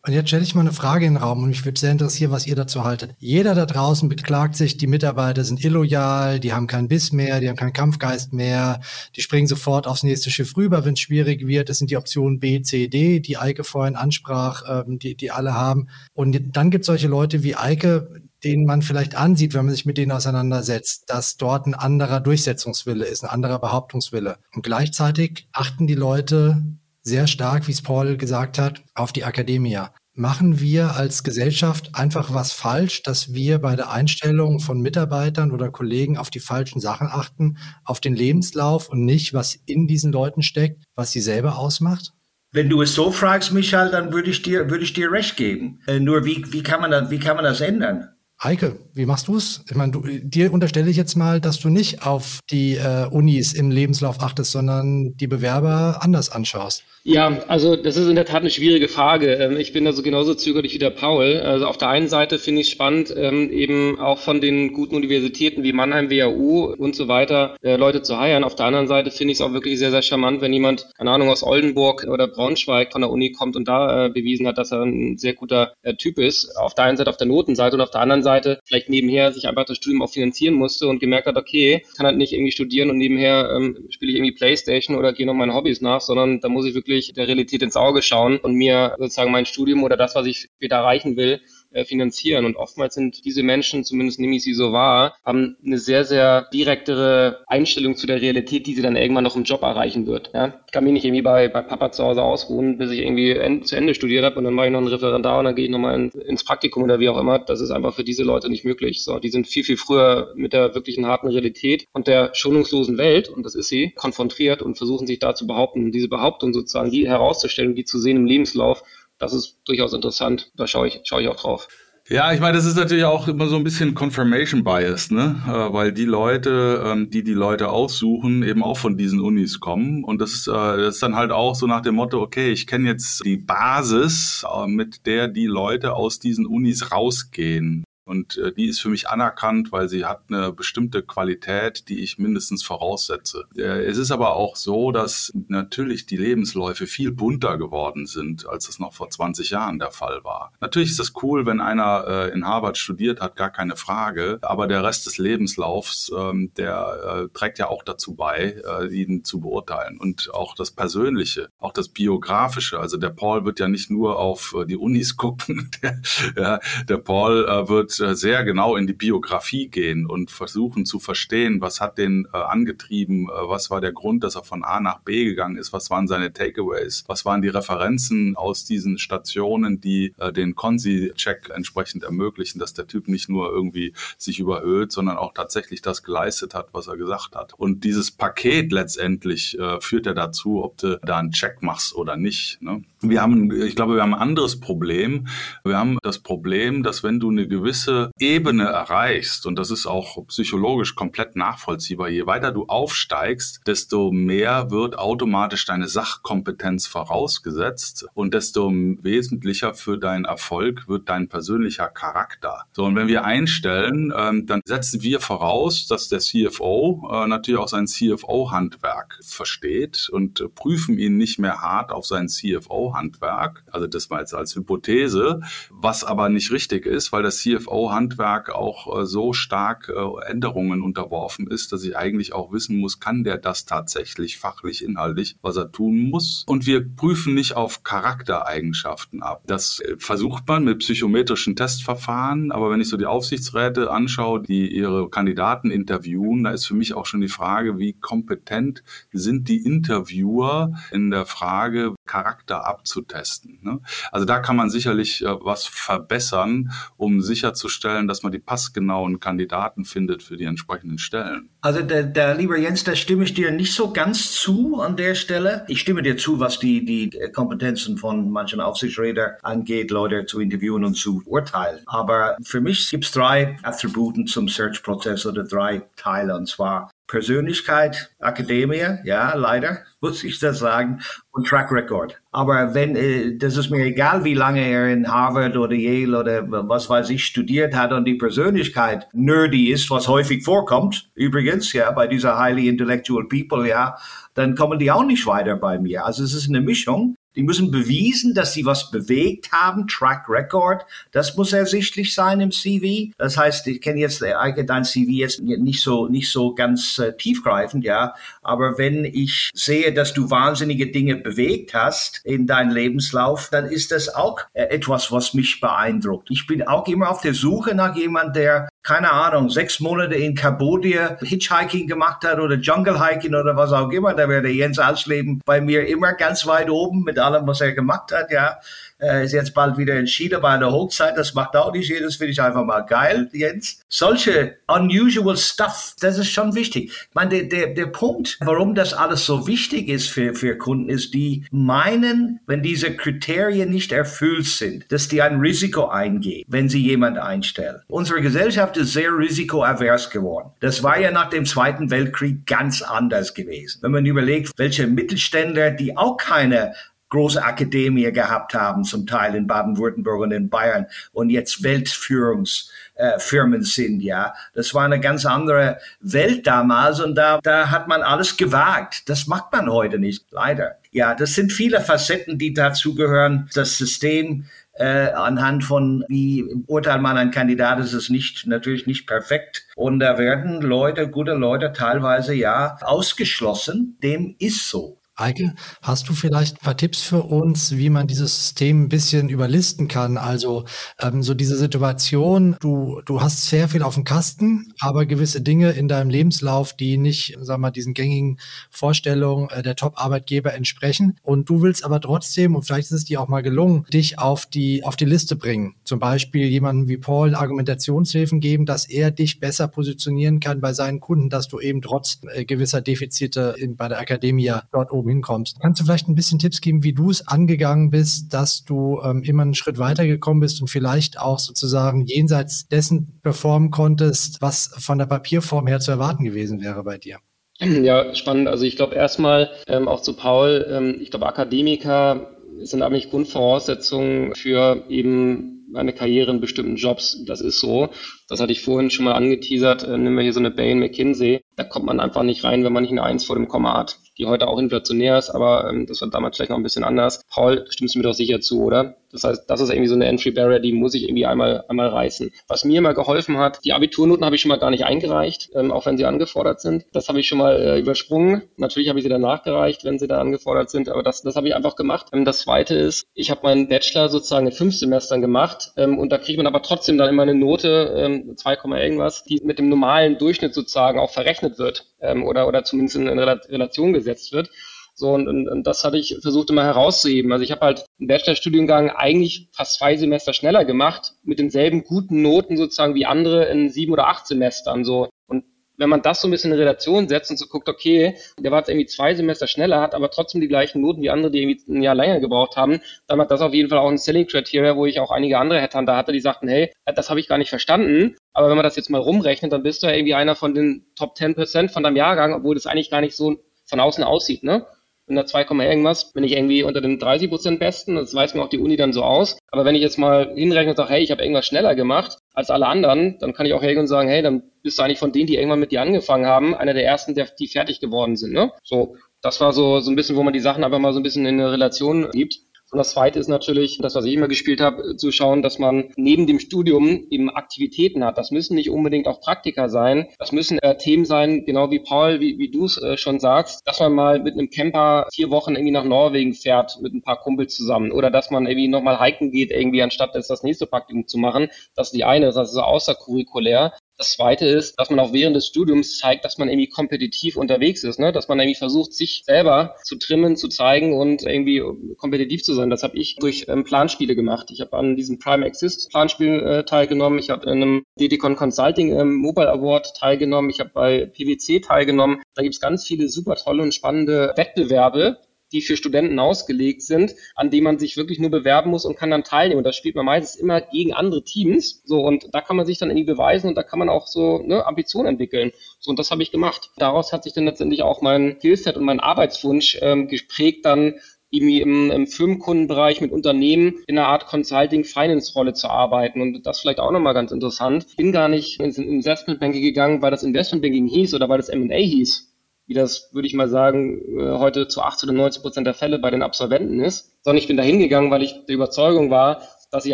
[0.05, 2.31] Und jetzt stelle ich mal eine Frage in den Raum und mich würde sehr interessieren,
[2.31, 3.15] was ihr dazu haltet.
[3.19, 7.47] Jeder da draußen beklagt sich, die Mitarbeiter sind illoyal, die haben keinen Biss mehr, die
[7.47, 8.81] haben keinen Kampfgeist mehr,
[9.15, 11.69] die springen sofort aufs nächste Schiff rüber, wenn es schwierig wird.
[11.69, 15.53] Das sind die Optionen B, C, D, die Eike vorhin ansprach, ähm, die, die alle
[15.53, 15.87] haben.
[16.13, 18.09] Und dann gibt es solche Leute wie Eike,
[18.43, 23.05] denen man vielleicht ansieht, wenn man sich mit denen auseinandersetzt, dass dort ein anderer Durchsetzungswille
[23.05, 24.35] ist, ein anderer Behauptungswille.
[24.53, 26.61] Und gleichzeitig achten die Leute
[27.03, 29.79] sehr stark, wie es Paul gesagt hat, auf die Akademie.
[30.15, 35.71] Machen wir als Gesellschaft einfach was falsch, dass wir bei der Einstellung von Mitarbeitern oder
[35.71, 40.43] Kollegen auf die falschen Sachen achten, auf den Lebenslauf und nicht, was in diesen Leuten
[40.43, 42.13] steckt, was sie selber ausmacht?
[42.51, 45.79] Wenn du es so fragst, Michael, dann würde ich dir, würde ich dir recht geben.
[45.87, 48.09] Äh, nur wie, wie kann man das, wie kann man das ändern?
[48.43, 49.63] Heike, wie machst du es?
[49.69, 53.53] Ich meine, du, dir unterstelle ich jetzt mal, dass du nicht auf die äh, Unis
[53.53, 56.83] im Lebenslauf achtest, sondern die Bewerber anders anschaust.
[57.05, 59.33] Ja, also das ist in der Tat eine schwierige Frage.
[59.33, 61.37] Ähm, ich bin da so genauso zögerlich wie der Paul.
[61.39, 64.95] Also auf der einen Seite finde ich es spannend, ähm, eben auch von den guten
[64.95, 68.45] Universitäten wie Mannheim, WHU und so weiter äh, Leute zu heiern.
[68.45, 71.11] Auf der anderen Seite finde ich es auch wirklich sehr, sehr charmant, wenn jemand, keine
[71.11, 74.71] Ahnung, aus Oldenburg oder Braunschweig von der Uni kommt und da äh, bewiesen hat, dass
[74.71, 76.55] er ein sehr guter äh, Typ ist.
[76.57, 79.47] Auf der einen Seite auf der Notenseite und auf der anderen Seite vielleicht nebenher sich
[79.47, 82.89] einfach das Studium auch finanzieren musste und gemerkt hat, okay, kann halt nicht irgendwie studieren
[82.89, 86.49] und nebenher ähm, spiele ich irgendwie Playstation oder gehe noch meinen Hobbys nach, sondern da
[86.49, 90.15] muss ich wirklich der Realität ins Auge schauen und mir sozusagen mein Studium oder das,
[90.15, 91.41] was ich später erreichen will,
[91.85, 92.45] finanzieren.
[92.45, 96.47] Und oftmals sind diese Menschen, zumindest nehme ich sie so wahr, haben eine sehr, sehr
[96.53, 100.31] direktere Einstellung zu der Realität, die sie dann irgendwann noch im Job erreichen wird.
[100.33, 100.61] Ja?
[100.65, 103.67] Ich kann mich nicht irgendwie bei, bei Papa zu Hause ausruhen, bis ich irgendwie end,
[103.67, 105.71] zu Ende studiert habe und dann mache ich noch ein Referendar und dann gehe ich
[105.71, 107.39] nochmal in, ins Praktikum oder wie auch immer.
[107.39, 109.03] Das ist einfach für diese Leute nicht möglich.
[109.03, 113.29] So, die sind viel, viel früher mit der wirklichen harten Realität und der schonungslosen Welt,
[113.29, 115.91] und das ist sie, konfrontiert und versuchen sich da zu behaupten.
[115.91, 118.83] Diese Behauptung sozusagen, die herauszustellen, die zu sehen im Lebenslauf,
[119.17, 120.51] das ist durchaus interessant.
[120.55, 121.67] Da schaue ich, schaue ich auch drauf.
[122.09, 125.41] Ja, ich meine, das ist natürlich auch immer so ein bisschen Confirmation Bias, ne?
[125.47, 130.03] Äh, weil die Leute, ähm, die die Leute aussuchen, eben auch von diesen Unis kommen.
[130.03, 132.67] Und das ist, äh, das ist dann halt auch so nach dem Motto, okay, ich
[132.67, 137.85] kenne jetzt die Basis, äh, mit der die Leute aus diesen Unis rausgehen.
[138.05, 142.17] Und äh, die ist für mich anerkannt, weil sie hat eine bestimmte Qualität, die ich
[142.17, 143.45] mindestens voraussetze.
[143.55, 148.67] Äh, es ist aber auch so, dass natürlich die Lebensläufe viel bunter geworden sind, als
[148.67, 150.51] es noch vor 20 Jahren der Fall war.
[150.59, 154.39] Natürlich ist das cool, wenn einer äh, in Harvard studiert hat, gar keine Frage.
[154.41, 159.23] Aber der Rest des Lebenslaufs, ähm, der äh, trägt ja auch dazu bei, äh, ihn
[159.23, 159.97] zu beurteilen.
[159.97, 162.79] Und auch das Persönliche, auch das Biografische.
[162.79, 165.71] Also der Paul wird ja nicht nur auf äh, die Unis gucken.
[165.81, 166.01] der,
[166.35, 170.99] ja, der Paul äh, wird äh, sehr genau in die Biografie gehen und versuchen zu
[170.99, 174.79] verstehen, was hat den äh, angetrieben, äh, was war der Grund, dass er von A
[174.79, 179.81] nach B gegangen ist, was waren seine Takeaways, was waren die Referenzen aus diesen Stationen,
[179.81, 185.17] die äh, den Consi-Check entsprechend ermöglichen, dass der Typ nicht nur irgendwie sich überhöht, sondern
[185.17, 187.53] auch tatsächlich das geleistet hat, was er gesagt hat.
[187.53, 192.17] Und dieses Paket letztendlich äh, führt ja dazu, ob du da einen Check machst oder
[192.17, 192.61] nicht.
[192.61, 192.83] Ne?
[193.01, 195.27] Wir haben, ich glaube, wir haben ein anderes Problem.
[195.63, 197.82] Wir haben das Problem, dass wenn du eine gewisse
[198.19, 204.71] Ebene erreichst, und das ist auch psychologisch komplett nachvollziehbar, je weiter du aufsteigst, desto mehr
[204.71, 212.65] wird automatisch deine Sachkompetenz vorausgesetzt und desto wesentlicher für deinen Erfolg wird dein persönlicher Charakter.
[212.73, 217.59] So, und wenn wir einstellen, ähm, dann setzen wir voraus, dass der CFO äh, natürlich
[217.59, 223.63] auch sein CFO-Handwerk versteht und äh, prüfen ihn nicht mehr hart auf sein CFO CFO-Handwerk,
[223.71, 227.37] also das mal jetzt als Hypothese, was aber nicht richtig ist, weil das
[227.73, 232.99] CFO-Handwerk auch äh, so stark äh, Änderungen unterworfen ist, dass ich eigentlich auch wissen muss,
[232.99, 236.43] kann der das tatsächlich fachlich, inhaltlich, was er tun muss.
[236.47, 239.41] Und wir prüfen nicht auf Charaktereigenschaften ab.
[239.47, 244.73] Das äh, versucht man mit psychometrischen Testverfahren, aber wenn ich so die Aufsichtsräte anschaue, die
[244.73, 249.65] ihre Kandidaten interviewen, da ist für mich auch schon die Frage, wie kompetent sind die
[249.65, 253.59] Interviewer in der Frage, Charakter ab abzutesten.
[253.61, 253.79] Ne?
[254.11, 259.85] Also da kann man sicherlich äh, was verbessern, um sicherzustellen, dass man die passgenauen Kandidaten
[259.85, 261.49] findet für die entsprechenden Stellen.
[261.61, 265.15] Also der, der lieber Jens, da stimme ich dir nicht so ganz zu an der
[265.15, 265.65] Stelle.
[265.69, 270.83] Ich stimme dir zu, was die, die Kompetenzen von manchen Aufsichtsrätern angeht, Leute zu interviewen
[270.83, 271.79] und zu urteilen.
[271.85, 276.35] Aber für mich gibt es drei Attributen zum Search-Prozess oder drei Teile.
[276.35, 280.99] Und zwar Persönlichkeit, Akademie, ja, leider muss ich das sagen,
[281.31, 282.19] und Track Record.
[282.31, 286.43] Aber wenn, äh, das ist mir egal, wie lange er in Harvard oder Yale oder
[286.67, 291.91] was weiß ich studiert hat und die Persönlichkeit nerdy ist, was häufig vorkommt, übrigens, ja,
[291.91, 293.95] bei dieser highly intellectual people, ja,
[294.33, 296.05] dann kommen die auch nicht weiter bei mir.
[296.05, 297.15] Also es ist eine Mischung.
[297.35, 300.85] Die müssen bewiesen, dass sie was bewegt haben, Track Record.
[301.11, 303.13] Das muss ersichtlich sein im CV.
[303.17, 307.15] Das heißt, ich kenne jetzt äh, dein CV jetzt nicht so nicht so ganz äh,
[307.15, 308.13] tiefgreifend, ja.
[308.41, 313.91] Aber wenn ich sehe, dass du wahnsinnige Dinge bewegt hast in deinem Lebenslauf, dann ist
[313.91, 316.29] das auch äh, etwas, was mich beeindruckt.
[316.31, 320.35] Ich bin auch immer auf der Suche nach jemand, der keine Ahnung, sechs Monate in
[320.35, 324.77] Kambodscha Hitchhiking gemacht hat oder Jungle Hiking oder was auch immer, da wäre der Jens
[324.77, 328.57] Ausleben bei mir immer ganz weit oben mit allem, was er gemacht hat, ja.
[329.03, 331.17] Er ist jetzt bald wieder Chile bei einer Hochzeit.
[331.17, 333.81] Das macht auch nicht jedes, finde ich einfach mal geil, Jens.
[333.89, 336.85] Solche unusual stuff, das ist schon wichtig.
[336.85, 340.89] Ich meine, der, der, der Punkt, warum das alles so wichtig ist für, für Kunden,
[340.89, 346.69] ist, die meinen, wenn diese Kriterien nicht erfüllt sind, dass die ein Risiko eingehen, wenn
[346.69, 347.81] sie jemand einstellen.
[347.87, 350.51] Unsere Gesellschaft ist sehr risikoavers geworden.
[350.61, 353.79] Das war ja nach dem Zweiten Weltkrieg ganz anders gewesen.
[353.81, 356.73] Wenn man überlegt, welche Mittelständler, die auch keine
[357.13, 363.65] große Akademie gehabt haben, zum Teil in Baden-Württemberg und in Bayern und jetzt Weltführungsfirmen äh,
[363.65, 364.33] sind, ja.
[364.55, 369.09] Das war eine ganz andere Welt damals und da, da hat man alles gewagt.
[369.09, 370.77] Das macht man heute nicht, leider.
[370.91, 373.47] Ja, das sind viele Facetten, die dazugehören.
[373.53, 379.05] Das System äh, anhand von wie urteilt man ein Kandidat, ist es nicht natürlich nicht
[379.05, 379.67] perfekt.
[379.75, 383.97] Und da werden Leute, gute Leute teilweise ja ausgeschlossen.
[384.01, 384.97] Dem ist so.
[385.15, 389.29] Eike, hast du vielleicht ein paar Tipps für uns, wie man dieses System ein bisschen
[389.29, 390.17] überlisten kann?
[390.17, 390.65] Also
[390.99, 395.69] ähm, so diese Situation, du, du hast sehr viel auf dem Kasten, aber gewisse Dinge
[395.73, 398.39] in deinem Lebenslauf, die nicht, sag mal, diesen gängigen
[398.71, 401.19] Vorstellungen äh, der Top-Arbeitgeber entsprechen.
[401.21, 404.47] Und du willst aber trotzdem, und vielleicht ist es dir auch mal gelungen, dich auf
[404.47, 405.75] die, auf die Liste bringen.
[405.83, 410.99] Zum Beispiel jemanden wie Paul Argumentationshilfen geben, dass er dich besser positionieren kann bei seinen
[410.99, 415.59] Kunden, dass du eben trotz äh, gewisser Defizite in, bei der Akademie dort oben hinkommst.
[415.59, 419.23] Kannst du vielleicht ein bisschen Tipps geben, wie du es angegangen bist, dass du ähm,
[419.23, 424.73] immer einen Schritt weiter gekommen bist und vielleicht auch sozusagen jenseits dessen performen konntest, was
[424.77, 427.19] von der Papierform her zu erwarten gewesen wäre bei dir?
[427.59, 428.47] Ja, spannend.
[428.47, 434.35] Also ich glaube erstmal ähm, auch zu Paul, ähm, ich glaube Akademiker sind eigentlich Grundvoraussetzungen
[434.35, 437.23] für eben eine Karriere in bestimmten Jobs.
[437.25, 437.89] Das ist so.
[438.27, 439.83] Das hatte ich vorhin schon mal angeteasert.
[439.83, 441.41] Äh, nehmen wir hier so eine Bain McKinsey.
[441.55, 443.97] Da kommt man einfach nicht rein, wenn man nicht eine Eins vor dem Komma hat
[444.17, 447.23] die heute auch inflationär ist, aber ähm, das war damals vielleicht noch ein bisschen anders.
[447.29, 448.97] Paul, stimmst du mir doch sicher zu, oder?
[449.13, 451.87] Das heißt, das ist irgendwie so eine Entry Barrier, die muss ich irgendwie einmal, einmal
[451.87, 452.31] reißen.
[452.47, 455.71] Was mir immer geholfen hat, die Abiturnoten habe ich schon mal gar nicht eingereicht, ähm,
[455.71, 456.85] auch wenn sie angefordert sind.
[456.91, 458.43] Das habe ich schon mal äh, übersprungen.
[458.57, 461.47] Natürlich habe ich sie dann nachgereicht, wenn sie da angefordert sind, aber das, das habe
[461.47, 462.07] ich einfach gemacht.
[462.11, 466.11] Ähm, das zweite ist, ich habe meinen Bachelor sozusagen in fünf Semestern gemacht ähm, und
[466.11, 469.69] da kriegt man aber trotzdem dann immer eine Note, ähm, 2, irgendwas, die mit dem
[469.69, 474.49] normalen Durchschnitt sozusagen auch verrechnet wird ähm, oder, oder zumindest in, in Relation gesetzt wird.
[474.95, 477.31] So, und, und, und das hatte ich versucht immer herauszuheben.
[477.31, 482.21] Also ich habe halt einen Bachelorstudiengang eigentlich fast zwei Semester schneller gemacht, mit denselben guten
[482.21, 484.83] Noten sozusagen wie andere in sieben oder acht Semestern.
[484.85, 485.09] So.
[485.27, 485.45] Und
[485.77, 488.59] wenn man das so ein bisschen in Relation setzt und so guckt, okay, der war
[488.59, 491.71] jetzt irgendwie zwei Semester schneller, hat aber trotzdem die gleichen Noten wie andere, die irgendwie
[491.71, 494.75] ein Jahr länger gebraucht haben, dann hat das auf jeden Fall auch ein Selling Criteria,
[494.75, 497.49] wo ich auch einige andere Headhunter hatte, die sagten, hey, das habe ich gar nicht
[497.49, 500.53] verstanden, aber wenn man das jetzt mal rumrechnet, dann bist du ja irgendwie einer von
[500.53, 504.43] den Top 10% von deinem Jahrgang, obwohl das eigentlich gar nicht so von außen aussieht,
[504.43, 504.67] ne?
[505.07, 507.95] In der 2, irgendwas bin ich irgendwie unter den 30 Prozent Besten.
[507.95, 509.37] Das weiß mir auch die Uni dann so aus.
[509.51, 512.49] Aber wenn ich jetzt mal hinrechne und sage, hey, ich habe irgendwas schneller gemacht als
[512.49, 515.11] alle anderen, dann kann ich auch hergehen und sagen, hey, dann bist du eigentlich von
[515.11, 518.33] denen, die irgendwann mit dir angefangen haben, einer der ersten, der, die fertig geworden sind.
[518.33, 518.51] Ne?
[518.63, 521.03] So, das war so, so ein bisschen, wo man die Sachen einfach mal so ein
[521.03, 522.39] bisschen in eine Relation gibt.
[522.73, 525.91] Und das Zweite ist natürlich, das, was ich immer gespielt habe, zu schauen, dass man
[525.95, 528.17] neben dem Studium eben Aktivitäten hat.
[528.17, 530.07] Das müssen nicht unbedingt auch Praktika sein.
[530.17, 533.61] Das müssen äh, Themen sein, genau wie Paul, wie, wie du es äh, schon sagst,
[533.67, 537.21] dass man mal mit einem Camper vier Wochen irgendwie nach Norwegen fährt mit ein paar
[537.21, 537.91] Kumpels zusammen.
[537.91, 541.49] Oder dass man irgendwie nochmal hiken geht, irgendwie anstatt das, das nächste Praktikum zu machen.
[541.75, 543.73] Das ist die eine, das ist außerkurrikulär.
[543.97, 547.83] Das zweite ist, dass man auch während des Studiums zeigt, dass man irgendwie kompetitiv unterwegs
[547.83, 548.11] ist, ne?
[548.11, 551.61] dass man irgendwie versucht, sich selber zu trimmen, zu zeigen und irgendwie
[551.97, 552.69] kompetitiv zu sein.
[552.69, 554.49] Das habe ich durch ähm, Planspiele gemacht.
[554.51, 557.19] Ich habe an diesem Prime Exist Planspiel äh, teilgenommen.
[557.19, 560.49] Ich habe in einem DDCon Consulting ähm, Mobile Award teilgenommen.
[560.49, 562.21] Ich habe bei PwC teilgenommen.
[562.33, 565.19] Da gibt es ganz viele super tolle und spannende Wettbewerbe,
[565.53, 569.11] die für Studenten ausgelegt sind, an denen man sich wirklich nur bewerben muss und kann
[569.11, 569.59] dann teilnehmen.
[569.59, 571.83] Und das spielt man meistens immer gegen andere Teams.
[571.85, 574.39] So, und da kann man sich dann irgendwie beweisen und da kann man auch so
[574.39, 575.51] ne, Ambitionen entwickeln.
[575.79, 576.71] So, und das habe ich gemacht.
[576.77, 580.95] Daraus hat sich dann letztendlich auch mein Skillset und mein Arbeitswunsch ähm, geprägt, dann
[581.29, 586.21] irgendwie im, im Firmenkundenbereich mit Unternehmen in einer Art Consulting-Finance-Rolle zu arbeiten.
[586.21, 587.85] Und das vielleicht auch nochmal ganz interessant.
[587.89, 591.75] Ich bin gar nicht ins Investmentbanking gegangen, weil das Investmentbanking hieß oder weil das M&A
[591.75, 592.32] hieß
[592.65, 595.99] wie das, würde ich mal sagen, äh, heute zu 80 oder 90 Prozent der Fälle
[595.99, 599.85] bei den Absolventen ist, sondern ich bin da hingegangen, weil ich der Überzeugung war, dass
[599.85, 599.93] ich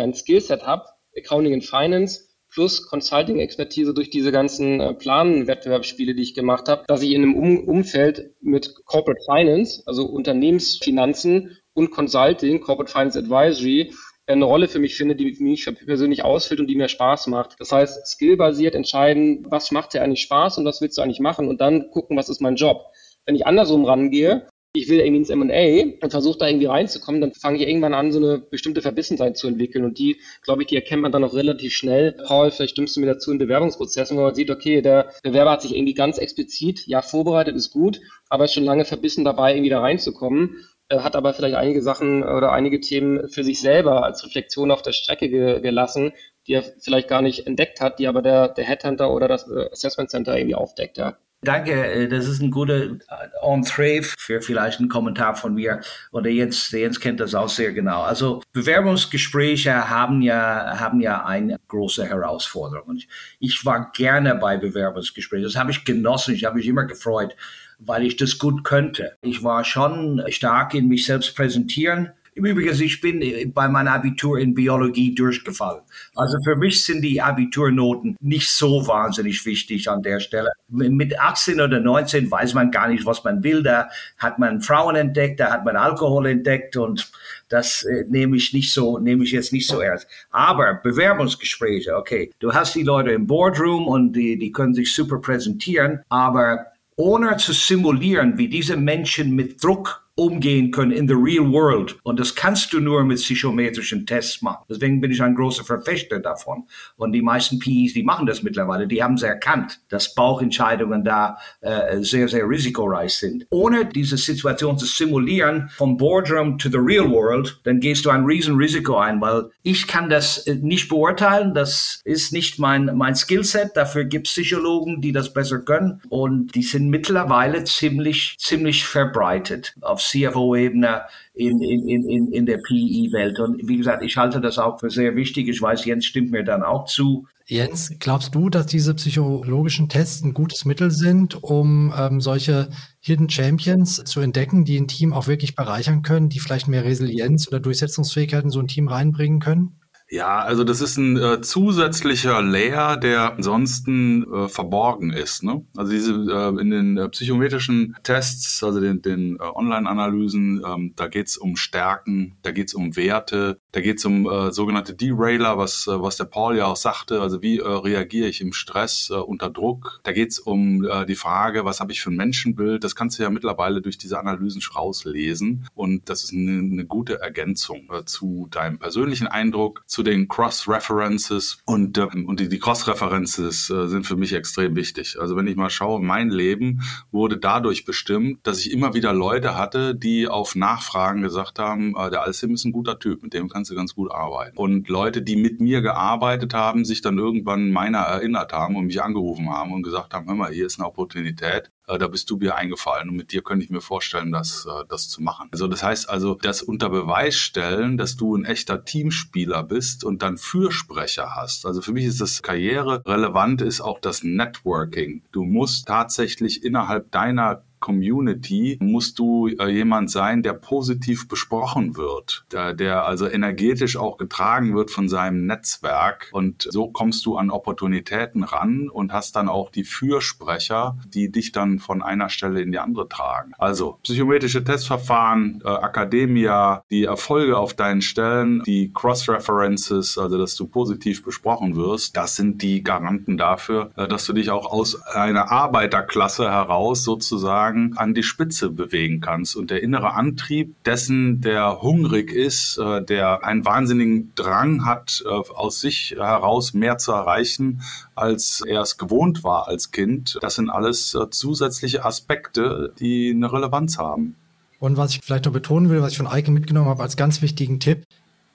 [0.00, 0.84] ein Skillset habe,
[1.16, 7.02] Accounting and Finance, plus Consulting-Expertise durch diese ganzen äh, Planen-Wettbewerbsspiele, die ich gemacht habe, dass
[7.02, 13.92] ich in einem um Umfeld mit Corporate Finance, also Unternehmensfinanzen und Consulting, Corporate Finance Advisory,
[14.26, 17.56] eine Rolle für mich finde, die mich persönlich ausfüllt und die mir Spaß macht.
[17.58, 21.48] Das heißt, skillbasiert entscheiden, was macht dir eigentlich Spaß und was willst du eigentlich machen
[21.48, 22.86] und dann gucken, was ist mein Job.
[23.26, 27.32] Wenn ich andersrum rangehe, ich will irgendwie ins M&A und versuche da irgendwie reinzukommen, dann
[27.32, 29.84] fange ich irgendwann an, so eine bestimmte Verbissenheit zu entwickeln.
[29.84, 32.12] Und die, glaube ich, die erkennt man dann auch relativ schnell.
[32.12, 35.62] Paul, vielleicht stimmst du mir dazu in Bewerbungsprozessen, wo man sieht, okay, der Bewerber hat
[35.62, 39.70] sich irgendwie ganz explizit, ja, vorbereitet ist gut, aber ist schon lange verbissen dabei, irgendwie
[39.70, 44.70] da reinzukommen hat aber vielleicht einige Sachen oder einige Themen für sich selber als Reflexion
[44.70, 46.12] auf der Strecke ge gelassen,
[46.46, 49.70] die er vielleicht gar nicht entdeckt hat, die aber der, der Headhunter oder das äh,
[49.70, 51.16] Assessment Center irgendwie aufdeckt, ja.
[51.42, 52.96] Danke, äh, das ist ein guter äh,
[53.42, 55.80] Entree für vielleicht einen Kommentar von mir.
[56.10, 58.02] Und der Jens, Jens kennt das auch sehr genau.
[58.02, 62.98] Also Bewerbungsgespräche haben ja, haben ja eine große Herausforderung.
[63.38, 65.44] Ich war gerne bei Bewerbungsgesprächen.
[65.44, 66.34] Das habe ich genossen.
[66.34, 67.34] Ich habe mich immer gefreut,
[67.80, 69.16] weil ich das gut könnte.
[69.22, 74.38] Ich war schon stark in mich selbst präsentieren im Übrigen, ich bin bei meinem Abitur
[74.38, 75.82] in Biologie durchgefallen.
[76.14, 80.52] Also für mich sind die Abiturnoten nicht so wahnsinnig wichtig an der Stelle.
[80.68, 83.62] Mit 18 oder 19 weiß man gar nicht, was man will.
[83.62, 87.10] Da hat man Frauen entdeckt, da hat man Alkohol entdeckt und
[87.48, 90.06] das äh, nehme ich nicht so, nehme ich jetzt nicht so ernst.
[90.30, 92.30] Aber Bewerbungsgespräche, okay.
[92.38, 96.69] Du hast die Leute im Boardroom und die, die können sich super präsentieren, aber
[97.00, 101.98] ohne zu simulieren, wie diese Menschen mit Druck umgehen können in the real world.
[102.02, 104.64] Und das kannst du nur mit psychometrischen Tests machen.
[104.68, 106.64] Deswegen bin ich ein großer Verfechter davon.
[106.96, 111.38] Und die meisten PIs, die machen das mittlerweile, die haben es erkannt, dass Bauchentscheidungen da
[111.62, 113.46] äh, sehr, sehr risikoreich sind.
[113.50, 118.26] Ohne diese Situation zu simulieren, vom Boardroom to the real world, dann gehst du ein
[118.26, 121.54] Riesenrisiko ein, weil ich kann das äh, nicht beurteilen.
[121.54, 123.70] Das ist nicht mein, mein Skillset.
[123.74, 126.02] Dafür gibt es Psychologen, die das besser können.
[126.10, 131.02] Und die sind mittlerweile ziemlich, ziemlich verbreitet auf CFO-Ebene
[131.34, 133.38] in, in, in, in der PE-Welt.
[133.40, 135.48] Und wie gesagt, ich halte das auch für sehr wichtig.
[135.48, 137.26] Ich weiß, Jens stimmt mir dann auch zu.
[137.46, 142.70] Jens, glaubst du, dass diese psychologischen Tests ein gutes Mittel sind, um ähm, solche
[143.00, 147.48] Hidden Champions zu entdecken, die ein Team auch wirklich bereichern können, die vielleicht mehr Resilienz
[147.48, 149.79] oder Durchsetzungsfähigkeit in so ein Team reinbringen können?
[150.12, 155.44] Ja, also das ist ein äh, zusätzlicher Layer, der ansonsten äh, verborgen ist.
[155.44, 155.64] Ne?
[155.76, 161.06] Also diese äh, in den äh, psychometrischen Tests, also den, den äh, Online-Analysen, ähm, da
[161.06, 166.00] geht's um Stärken, da geht's um Werte, da geht's um äh, sogenannte Derailer, was, äh,
[166.00, 167.20] was der Paul ja auch sagte.
[167.20, 170.00] Also wie äh, reagiere ich im Stress, äh, unter Druck?
[170.02, 172.82] Da geht's um äh, die Frage, was habe ich für ein Menschenbild?
[172.82, 175.68] Das kannst du ja mittlerweile durch diese Analysen schon rauslesen.
[175.74, 181.58] Und das ist eine, eine gute Ergänzung äh, zu deinem persönlichen Eindruck, zu den Cross-References.
[181.64, 185.18] Und, äh, und die, die Cross-References äh, sind für mich extrem wichtig.
[185.20, 189.56] Also wenn ich mal schaue, mein Leben wurde dadurch bestimmt, dass ich immer wieder Leute
[189.56, 193.48] hatte, die auf Nachfragen gesagt haben, äh, der Alsim ist ein guter Typ, mit dem
[193.48, 194.56] kann kannst du ganz gut arbeiten.
[194.56, 199.02] Und Leute, die mit mir gearbeitet haben, sich dann irgendwann meiner erinnert haben und mich
[199.02, 202.38] angerufen haben und gesagt haben, hör mal, hier ist eine Opportunität, äh, da bist du
[202.38, 205.50] mir eingefallen und mit dir könnte ich mir vorstellen, das, äh, das zu machen.
[205.52, 210.22] Also das heißt also, das unter Beweis stellen, dass du ein echter Teamspieler bist und
[210.22, 211.66] dann Fürsprecher hast.
[211.66, 215.22] Also für mich ist das Karriere relevant, ist auch das Networking.
[215.32, 222.44] Du musst tatsächlich innerhalb deiner Community musst du äh, jemand sein, der positiv besprochen wird,
[222.52, 226.28] der, der also energetisch auch getragen wird von seinem Netzwerk.
[226.32, 231.52] Und so kommst du an Opportunitäten ran und hast dann auch die Fürsprecher, die dich
[231.52, 233.52] dann von einer Stelle in die andere tragen.
[233.58, 240.66] Also psychometrische Testverfahren, äh, Academia, die Erfolge auf deinen Stellen, die Cross-References, also dass du
[240.66, 245.50] positiv besprochen wirst, das sind die Garanten dafür, äh, dass du dich auch aus einer
[245.50, 249.56] Arbeiterklasse heraus sozusagen sozusagen an die Spitze bewegen kannst.
[249.56, 255.28] Und der innere Antrieb dessen, der hungrig ist, äh, der einen wahnsinnigen Drang hat, äh,
[255.28, 257.82] aus sich heraus mehr zu erreichen,
[258.14, 263.52] als er es gewohnt war als Kind, das sind alles äh, zusätzliche Aspekte, die eine
[263.52, 264.36] Relevanz haben.
[264.78, 267.42] Und was ich vielleicht noch betonen will, was ich von Eike mitgenommen habe als ganz
[267.42, 268.04] wichtigen Tipp,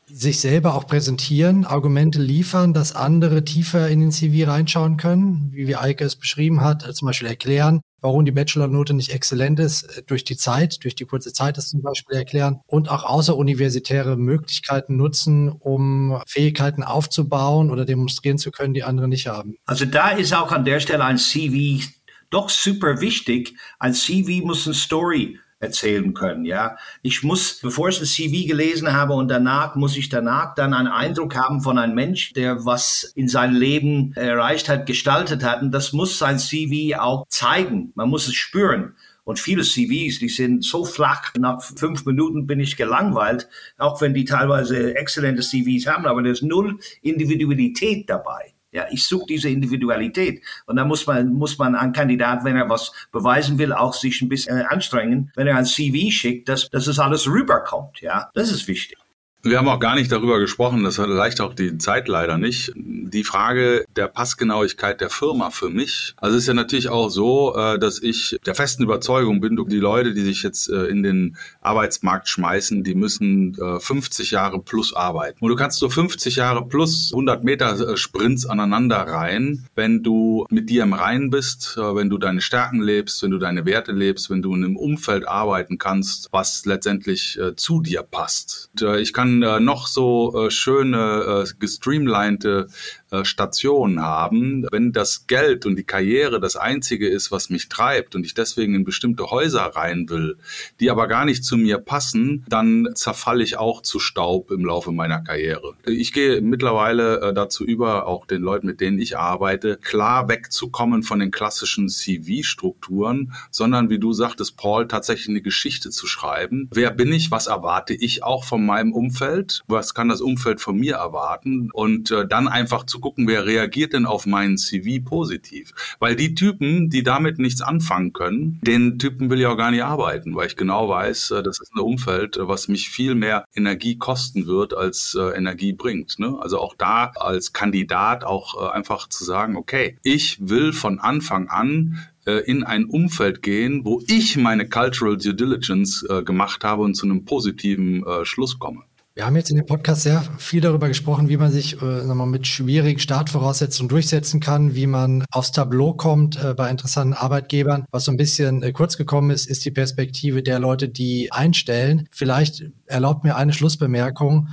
[0.08, 5.68] sich selber auch präsentieren, Argumente liefern, dass andere tiefer in den CV reinschauen können, wie
[5.68, 10.04] wie Eike es beschrieben hat, zum Beispiel erklären, warum die Bachelornote nicht exzellent ist, äh,
[10.06, 14.96] durch die Zeit, durch die kurze Zeit das zum Beispiel erklären und auch außeruniversitäre Möglichkeiten
[14.96, 19.56] nutzen, um Fähigkeiten aufzubauen oder demonstrieren zu können, die andere nicht haben.
[19.66, 21.84] Also da ist auch an der Stelle ein CV
[22.30, 23.56] doch super wichtig.
[23.80, 26.46] Ein CV muss eine Story erzählen können.
[26.46, 30.74] Ja, ich muss, bevor ich das CV gelesen habe und danach muss ich danach dann
[30.74, 35.62] einen Eindruck haben von einem Mensch, der was in seinem Leben erreicht hat, gestaltet hat.
[35.62, 37.92] Und das muss sein CV auch zeigen.
[37.96, 38.96] Man muss es spüren.
[39.26, 44.14] Und viele CVs, die sind so flach, nach fünf Minuten bin ich gelangweilt, auch wenn
[44.14, 48.55] die teilweise exzellente CVs haben, aber da ist null Individualität dabei.
[48.76, 50.42] Ja, ich suche diese Individualität.
[50.66, 54.22] Und da muss man, muss man ein Kandidat, wenn er was beweisen will, auch sich
[54.22, 58.02] ein bisschen äh, anstrengen, wenn er ein CV schickt, dass, dass es alles rüberkommt.
[58.02, 58.98] Ja, das ist wichtig.
[59.46, 62.72] Wir haben auch gar nicht darüber gesprochen, das reicht auch die Zeit leider nicht.
[62.76, 66.16] Die Frage der Passgenauigkeit der Firma für mich.
[66.18, 69.78] Also es ist ja natürlich auch so, äh, dass ich der festen Überzeugung bin, die
[69.78, 74.96] Leute, die sich jetzt äh, in den Arbeitsmarkt schmeißen, die müssen 50 äh, Jahre plus
[74.96, 75.38] arbeiten.
[75.40, 80.72] Und du kannst so 50 Jahre plus 100 Meter Sprints aneinander rein, wenn du mit
[80.72, 84.42] dir im Reinen bist, wenn du deine Stärken lebst, wenn du deine Werte lebst, wenn
[84.42, 88.72] du in einem Umfeld arbeiten kannst, was letztendlich zu dir passt.
[88.82, 92.68] Und ich kann äh, noch so äh, schöne, äh, gestreamlinete
[93.12, 98.16] äh, Stationen haben, wenn das Geld und die Karriere das einzige ist, was mich treibt
[98.16, 100.38] und ich deswegen in bestimmte Häuser rein will,
[100.80, 104.92] die aber gar nicht zu mir passen, dann zerfalle ich auch zu Staub im Laufe
[104.92, 105.74] meiner Karriere.
[105.86, 111.04] Ich gehe mittlerweile äh, dazu über, auch den Leuten, mit denen ich arbeite, klar wegzukommen
[111.04, 116.70] von den klassischen CV-Strukturen, sondern wie du sagtest, Paul, tatsächlich eine Geschichte zu schreiben.
[116.74, 117.32] Wer bin ich?
[117.32, 119.62] Was erwarte ich auch von meinem Umfeld?
[119.68, 121.70] Was kann das Umfeld von mir erwarten?
[121.72, 125.72] Und äh, dann einfach zu gucken, wer reagiert denn auf meinen CV positiv.
[126.00, 129.84] Weil die Typen, die damit nichts anfangen können, den Typen will ich auch gar nicht
[129.84, 133.46] arbeiten, weil ich genau weiß, äh, das ist ein Umfeld, äh, was mich viel mehr
[133.56, 136.20] Energie kosten wird, als äh, Energie bringt.
[136.20, 136.38] Ne?
[136.40, 142.00] Also auch da als Kandidat auch einfach zu sagen, okay, ich will von Anfang an
[142.46, 147.06] in ein Umfeld gehen, wo ich meine Cultural Due Diligence äh, gemacht habe und zu
[147.06, 148.84] einem positiven äh, Schluss komme.
[149.18, 152.26] Wir haben jetzt in dem Podcast sehr viel darüber gesprochen, wie man sich äh, wir,
[152.26, 157.86] mit schwierigen Startvoraussetzungen durchsetzen kann, wie man aufs Tableau kommt äh, bei interessanten Arbeitgebern.
[157.92, 162.10] Was so ein bisschen äh, kurz gekommen ist, ist die Perspektive der Leute, die einstellen.
[162.12, 164.50] Vielleicht erlaubt mir eine Schlussbemerkung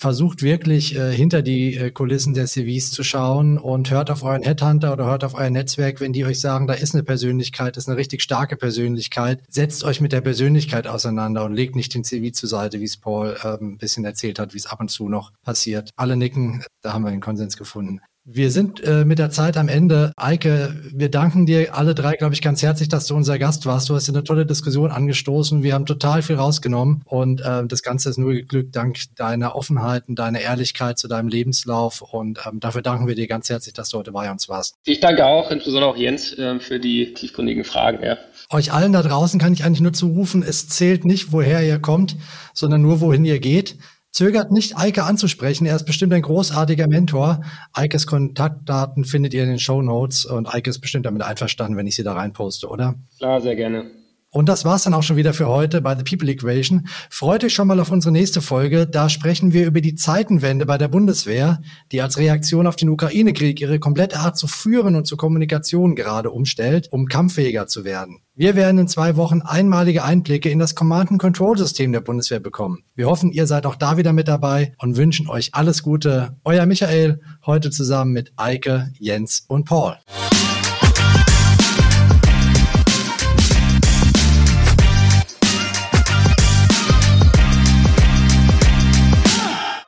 [0.00, 4.42] versucht wirklich äh, hinter die äh, Kulissen der CVs zu schauen und hört auf euren
[4.42, 7.86] Headhunter oder hört auf euer Netzwerk, wenn die euch sagen, da ist eine Persönlichkeit, ist
[7.86, 9.42] eine richtig starke Persönlichkeit.
[9.50, 12.96] Setzt euch mit der Persönlichkeit auseinander und legt nicht den CV zur Seite, wie es
[12.96, 15.90] Paul äh, ein bisschen erzählt hat, wie es ab und zu noch passiert.
[15.96, 18.00] Alle nicken, da haben wir den Konsens gefunden.
[18.32, 20.12] Wir sind äh, mit der Zeit am Ende.
[20.16, 23.88] Eike, wir danken dir alle drei, glaube ich, ganz herzlich, dass du unser Gast warst.
[23.88, 25.64] Du hast eine tolle Diskussion angestoßen.
[25.64, 30.04] Wir haben total viel rausgenommen und äh, das Ganze ist nur geglückt dank deiner Offenheit
[30.06, 32.02] und deiner Ehrlichkeit zu deinem Lebenslauf.
[32.02, 34.76] Und ähm, dafür danken wir dir ganz herzlich, dass du heute bei uns warst.
[34.84, 38.04] Ich danke auch, insbesondere auch Jens, äh, für die tiefgründigen Fragen.
[38.04, 38.16] Ja.
[38.50, 42.14] Euch allen da draußen kann ich eigentlich nur zurufen, es zählt nicht, woher ihr kommt,
[42.54, 43.76] sondern nur, wohin ihr geht.
[44.12, 45.66] Zögert nicht, Eike anzusprechen.
[45.66, 47.42] Er ist bestimmt ein großartiger Mentor.
[47.72, 51.86] Eikes Kontaktdaten findet ihr in den Show Notes und Eike ist bestimmt damit einverstanden, wenn
[51.86, 52.96] ich sie da reinposte, oder?
[53.18, 53.99] Klar, sehr gerne.
[54.32, 56.86] Und das war's dann auch schon wieder für heute bei The People Equation.
[57.10, 58.86] Freut euch schon mal auf unsere nächste Folge.
[58.86, 61.60] Da sprechen wir über die Zeitenwende bei der Bundeswehr,
[61.90, 66.30] die als Reaktion auf den Ukraine-Krieg ihre komplette Art zu führen und zur Kommunikation gerade
[66.30, 68.20] umstellt, um kampffähiger zu werden.
[68.36, 72.84] Wir werden in zwei Wochen einmalige Einblicke in das Command-and-Control-System der Bundeswehr bekommen.
[72.94, 76.36] Wir hoffen, ihr seid auch da wieder mit dabei und wünschen euch alles Gute.
[76.44, 79.96] Euer Michael, heute zusammen mit Eike, Jens und Paul.